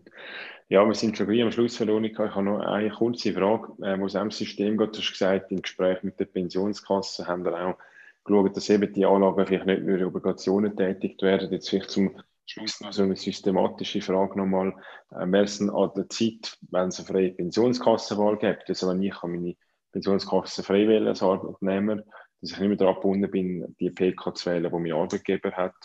Ja, 0.70 0.86
wir 0.86 0.96
sind 0.96 1.18
schon 1.18 1.28
gleich 1.28 1.42
am 1.42 1.52
Schluss, 1.52 1.80
Veronika. 1.80 2.26
Ich 2.26 2.36
habe 2.36 2.46
noch 2.46 2.60
eine 2.60 2.90
kurze 2.90 3.34
Frage. 3.34 3.74
Ähm, 3.84 4.04
aus 4.04 4.14
dem 4.14 4.32
System 4.32 4.78
geht, 4.78 4.96
du 4.96 5.00
hast 5.00 5.12
gesagt, 5.12 5.52
im 5.52 5.62
Gespräch 5.62 6.04
mit 6.04 6.20
der 6.20 6.26
Pensionskasse 6.26 7.28
haben 7.28 7.46
wir 7.46 7.54
auch 7.54 7.78
geschaut, 8.24 8.56
dass 8.56 8.70
eben 8.70 8.94
die 8.94 9.06
Anlagen 9.06 9.46
vielleicht 9.48 9.66
nicht 9.66 9.84
nur 9.84 10.08
Obligationen 10.08 10.76
tätigt 10.76 11.22
werden. 11.22 11.52
Jetzt 11.52 11.70
vielleicht 11.70 11.92
zum 11.92 12.22
Schluss 12.48 12.82
noch 12.82 12.94
so 12.94 13.04
eine 13.04 13.16
systematische 13.16 14.02
Frage 14.02 14.38
nochmal. 14.38 14.74
Äh, 15.12 15.28
Wäre 15.28 15.44
es 15.44 15.62
an 15.62 15.92
der 15.96 16.10
Zeit, 16.10 16.58
wenn 16.72 16.88
es 16.88 17.00
eine 17.00 17.08
freie 17.08 17.32
Pensionskassenwahl 17.32 18.38
gibt, 18.38 18.70
also 18.70 18.90
wenn 18.90 19.04
ich 19.04 19.22
meine 19.24 19.56
Pensionskasse 19.92 20.64
frei 20.64 20.88
wählen 20.88 21.08
als 21.08 21.22
Arbeitnehmer, 21.22 21.98
dass 22.42 22.52
ich 22.52 22.60
nicht 22.60 22.68
mehr 22.68 22.78
daran 22.78 22.96
gebunden 22.96 23.32
bin, 23.32 23.76
die 23.80 23.90
PK 23.90 24.34
zu 24.34 24.50
wählen, 24.50 24.64
die 24.64 24.80
mein 24.80 24.94
Arbeitgeber 24.94 25.52
hat, 25.52 25.76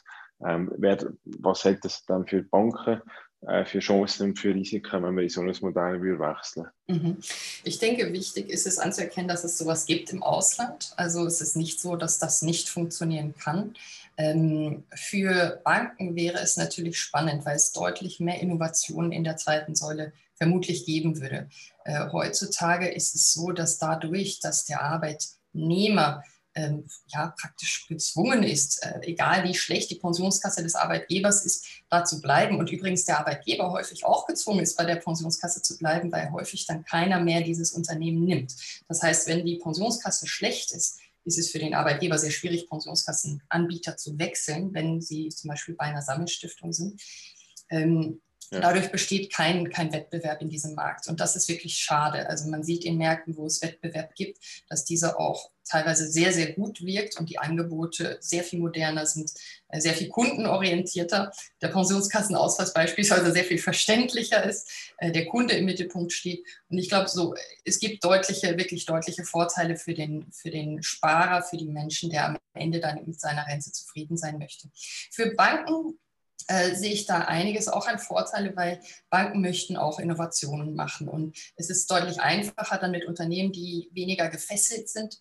ähm, 0.45 0.73
wer, 0.77 0.99
was 1.25 1.65
hat 1.65 1.85
das 1.85 2.05
dann 2.05 2.27
für 2.27 2.43
Banken 2.43 3.01
äh, 3.43 3.65
für 3.65 3.81
Chancen 3.81 4.31
und 4.31 4.39
für 4.39 4.55
Risiken, 4.55 5.03
wenn 5.03 5.17
wir 5.17 5.23
in 5.23 5.29
so 5.29 5.41
ein 5.41 5.55
Modell 5.61 6.01
wechseln 6.01 6.69
mhm. 6.87 7.19
Ich 7.65 7.79
denke, 7.79 8.13
wichtig 8.13 8.49
ist 8.49 8.67
es 8.67 8.79
anzuerkennen, 8.79 9.29
dass 9.29 9.45
es 9.45 9.59
sowas 9.59 9.87
gibt 9.87 10.13
im 10.13 10.23
Ausland. 10.23 10.93
Also 10.97 11.27
es 11.27 11.41
ist 11.41 11.57
nicht 11.57 11.81
so, 11.81 11.97
dass 11.97 12.19
das 12.19 12.43
nicht 12.43 12.69
funktionieren 12.69 13.35
kann. 13.37 13.75
Ähm, 14.17 14.85
für 14.95 15.61
Banken 15.65 16.15
wäre 16.17 16.39
es 16.39 16.57
natürlich 16.57 16.99
spannend, 16.99 17.45
weil 17.45 17.57
es 17.57 17.73
deutlich 17.73 18.21
mehr 18.21 18.41
Innovationen 18.41 19.13
in 19.13 19.25
der 19.25 19.37
zweiten 19.37 19.75
Säule 19.75 20.13
vermutlich 20.35 20.85
geben 20.85 21.21
würde. 21.21 21.49
Äh, 21.85 22.11
heutzutage 22.13 22.89
ist 22.89 23.15
es 23.15 23.33
so, 23.33 23.53
dass 23.53 23.79
dadurch, 23.79 24.41
dass 24.41 24.65
der 24.65 24.83
Arbeitnehmer 24.83 26.23
ähm, 26.55 26.87
ja, 27.07 27.35
praktisch 27.41 27.87
gezwungen 27.89 28.43
ist, 28.43 28.85
äh, 28.85 29.01
egal 29.03 29.45
wie 29.45 29.55
schlecht 29.55 29.91
die 29.91 29.97
Pensionskasse 29.97 30.63
des 30.63 30.75
Arbeitgebers 30.75 31.45
ist, 31.45 31.67
da 31.89 32.05
zu 32.05 32.21
bleiben. 32.21 32.59
Und 32.59 32.71
übrigens 32.71 33.05
der 33.05 33.19
Arbeitgeber 33.19 33.71
häufig 33.73 34.05
auch 34.05 34.27
gezwungen 34.27 34.61
ist, 34.61 34.77
bei 34.77 34.85
der 34.85 34.97
Pensionskasse 34.97 35.63
zu 35.63 35.79
bleiben, 35.79 36.13
weil 36.13 36.31
häufig 36.31 36.67
dann 36.67 36.85
keiner 36.85 37.21
mehr 37.21 37.41
dieses 37.41 37.73
Unternehmen 37.73 38.25
nimmt. 38.25 38.55
Das 38.89 39.03
heißt, 39.03 39.29
wenn 39.29 39.47
die 39.47 39.57
Pensionskasse 39.57 40.27
schlecht 40.27 40.73
ist, 40.73 40.99
ist 41.25 41.39
es 41.39 41.51
für 41.51 41.59
den 41.59 41.75
Arbeitgeber 41.75 42.19
sehr 42.19 42.31
schwierig, 42.31 42.69
Pensionskassenanbieter 42.69 43.97
zu 43.97 44.19
wechseln, 44.19 44.75
wenn 44.75 45.01
sie 45.01 45.29
zum 45.29 45.49
Beispiel 45.49 45.75
bei 45.75 45.85
einer 45.87 46.03
Sammelstiftung 46.03 46.73
sind. 46.73 47.01
Ähm, 47.71 48.21
ja. 48.53 48.61
Dadurch 48.61 48.91
besteht 48.91 49.33
kein, 49.33 49.71
kein 49.71 49.93
Wettbewerb 49.93 50.43
in 50.43 50.51
diesem 50.51 50.75
Markt. 50.75 51.09
Und 51.09 51.21
das 51.21 51.37
ist 51.37 51.49
wirklich 51.49 51.77
schade. 51.77 52.29
Also 52.29 52.51
man 52.51 52.63
sieht 52.63 52.85
in 52.85 52.99
Märkten, 52.99 53.37
wo 53.37 53.47
es 53.47 53.63
Wettbewerb 53.63 54.15
gibt, 54.15 54.39
dass 54.69 54.85
dieser 54.85 55.19
auch 55.19 55.51
teilweise 55.65 56.11
sehr, 56.11 56.33
sehr 56.33 56.53
gut 56.53 56.85
wirkt 56.85 57.19
und 57.19 57.31
die 57.31 57.39
Angebote 57.39 58.19
sehr 58.21 58.43
viel 58.45 58.59
moderner 58.59 59.07
sind, 59.07 59.31
äh, 59.69 59.81
sehr 59.81 59.95
viel 59.95 60.09
kundenorientierter. 60.09 61.33
Der 61.63 61.69
Pensionskassenausweis 61.69 62.75
beispielsweise 62.75 63.33
sehr 63.33 63.45
viel 63.45 63.59
verständlicher 63.59 64.45
ist, 64.45 64.71
äh, 64.99 65.13
der 65.13 65.25
Kunde 65.27 65.55
im 65.55 65.65
Mittelpunkt 65.65 66.13
steht. 66.13 66.45
Und 66.69 66.77
ich 66.77 66.89
glaube, 66.89 67.09
so, 67.09 67.35
es 67.65 67.79
gibt 67.79 68.05
deutliche, 68.05 68.59
wirklich 68.59 68.85
deutliche 68.85 69.25
Vorteile 69.25 69.77
für 69.77 69.95
den, 69.95 70.31
für 70.33 70.51
den 70.51 70.83
Sparer, 70.83 71.43
für 71.43 71.57
die 71.57 71.69
Menschen, 71.69 72.11
der 72.11 72.27
am 72.27 72.39
Ende 72.53 72.81
dann 72.81 73.07
mit 73.07 73.19
seiner 73.19 73.47
Rente 73.47 73.73
zufrieden 73.73 74.19
sein 74.19 74.39
möchte. 74.39 74.69
Für 75.11 75.35
Banken 75.35 75.99
äh, 76.49 76.75
sehe 76.75 76.93
ich 76.93 77.07
da 77.07 77.21
einiges 77.23 77.69
auch 77.69 77.87
an 77.87 77.99
Vorteile, 77.99 78.57
weil 78.57 78.81
Banken 79.11 79.41
möchten 79.41 79.77
auch 79.77 79.99
Innovationen 79.99 80.75
machen. 80.75 81.09
Und 81.09 81.37
es 81.57 81.71
ist 81.71 81.91
deutlich 81.91 82.21
einfacher, 82.21 82.79
dann 82.79 82.91
mit 82.91 83.07
Unternehmen, 83.07 83.53
die 83.53 83.91
weniger 83.93 84.29
gefesselt 84.29 84.89
sind, 84.89 85.19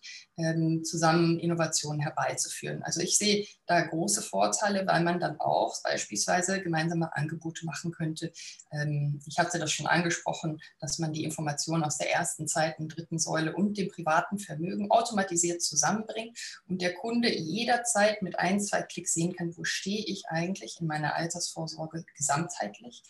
zusammen 0.84 1.38
Innovationen 1.38 2.00
herbeizuführen. 2.00 2.82
Also 2.82 3.00
ich 3.00 3.18
sehe 3.18 3.46
da 3.66 3.80
große 3.80 4.22
Vorteile, 4.22 4.86
weil 4.86 5.02
man 5.02 5.20
dann 5.20 5.40
auch 5.40 5.74
beispielsweise 5.82 6.60
gemeinsame 6.60 7.14
Angebote 7.14 7.64
machen 7.64 7.92
könnte. 7.92 8.32
Ähm, 8.70 9.20
ich 9.26 9.38
hatte 9.38 9.58
das 9.58 9.72
schon 9.72 9.86
angesprochen, 9.86 10.60
dass 10.80 10.98
man 10.98 11.12
die 11.12 11.24
Informationen 11.24 11.84
aus 11.84 11.98
der 11.98 12.12
ersten, 12.12 12.46
zweiten, 12.46 12.88
dritten 12.88 13.18
Säule 13.18 13.54
und 13.54 13.78
dem 13.78 13.88
privaten 13.88 14.38
Vermögen 14.38 14.90
automatisiert 14.90 15.62
zusammenbringt 15.62 16.38
und 16.68 16.82
der 16.82 16.94
Kunde 16.94 17.32
jederzeit 17.32 18.22
mit 18.22 18.38
ein, 18.38 18.60
zwei 18.60 18.82
Klicks 18.82 19.14
sehen 19.14 19.34
kann, 19.34 19.56
wo 19.56 19.64
stehe 19.64 20.04
ich 20.04 20.24
eigentlich 20.28 20.78
in 20.80 20.86
meiner 20.86 21.14
Altersvorsorge 21.14 22.04
gesamtheitlich 22.16 23.02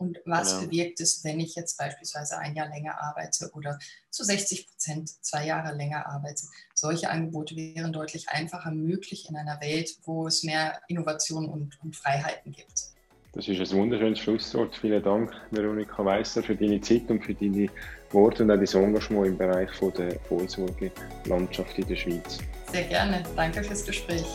und 0.00 0.18
was 0.24 0.54
genau. 0.54 0.66
bewirkt 0.66 1.00
es, 1.00 1.22
wenn 1.24 1.38
ich 1.40 1.54
jetzt 1.54 1.76
beispielsweise 1.76 2.38
ein 2.38 2.56
Jahr 2.56 2.68
länger 2.68 3.00
arbeite 3.00 3.50
oder 3.52 3.78
zu 4.10 4.24
60 4.24 4.68
Prozent 4.68 5.10
zwei 5.22 5.46
Jahre 5.46 5.76
länger 5.76 6.06
arbeite. 6.06 6.42
Solche 6.74 7.10
Angebote 7.10 7.54
wären 7.54 7.92
deutlich 7.92 8.30
einfacher 8.30 8.70
möglich 8.70 9.28
in 9.28 9.36
einer 9.36 9.60
Welt, 9.60 9.94
wo 10.04 10.26
es 10.26 10.42
mehr 10.42 10.80
Innovation 10.88 11.46
und, 11.46 11.78
und 11.82 11.94
Freiheiten 11.94 12.50
gibt. 12.52 12.90
Das 13.32 13.46
ist 13.46 13.60
ein 13.60 13.78
wunderschönes 13.78 14.18
Schlusswort. 14.18 14.74
Vielen 14.74 15.02
Dank, 15.02 15.32
Veronika 15.50 16.04
Weisser, 16.04 16.42
für 16.42 16.56
deine 16.56 16.80
Zeit 16.80 17.08
und 17.08 17.24
für 17.24 17.34
deine 17.34 17.68
Worte 18.10 18.42
und 18.42 18.50
auch 18.50 18.56
dein 18.56 18.84
Engagement 18.84 19.26
im 19.28 19.38
Bereich 19.38 19.70
der 19.96 20.18
Vorsorgelandschaft 20.20 21.78
in 21.78 21.86
der 21.86 21.96
Schweiz. 21.96 22.38
Sehr 22.72 22.84
gerne. 22.84 23.22
Danke 23.36 23.62
fürs 23.62 23.84
Gespräch. 23.84 24.26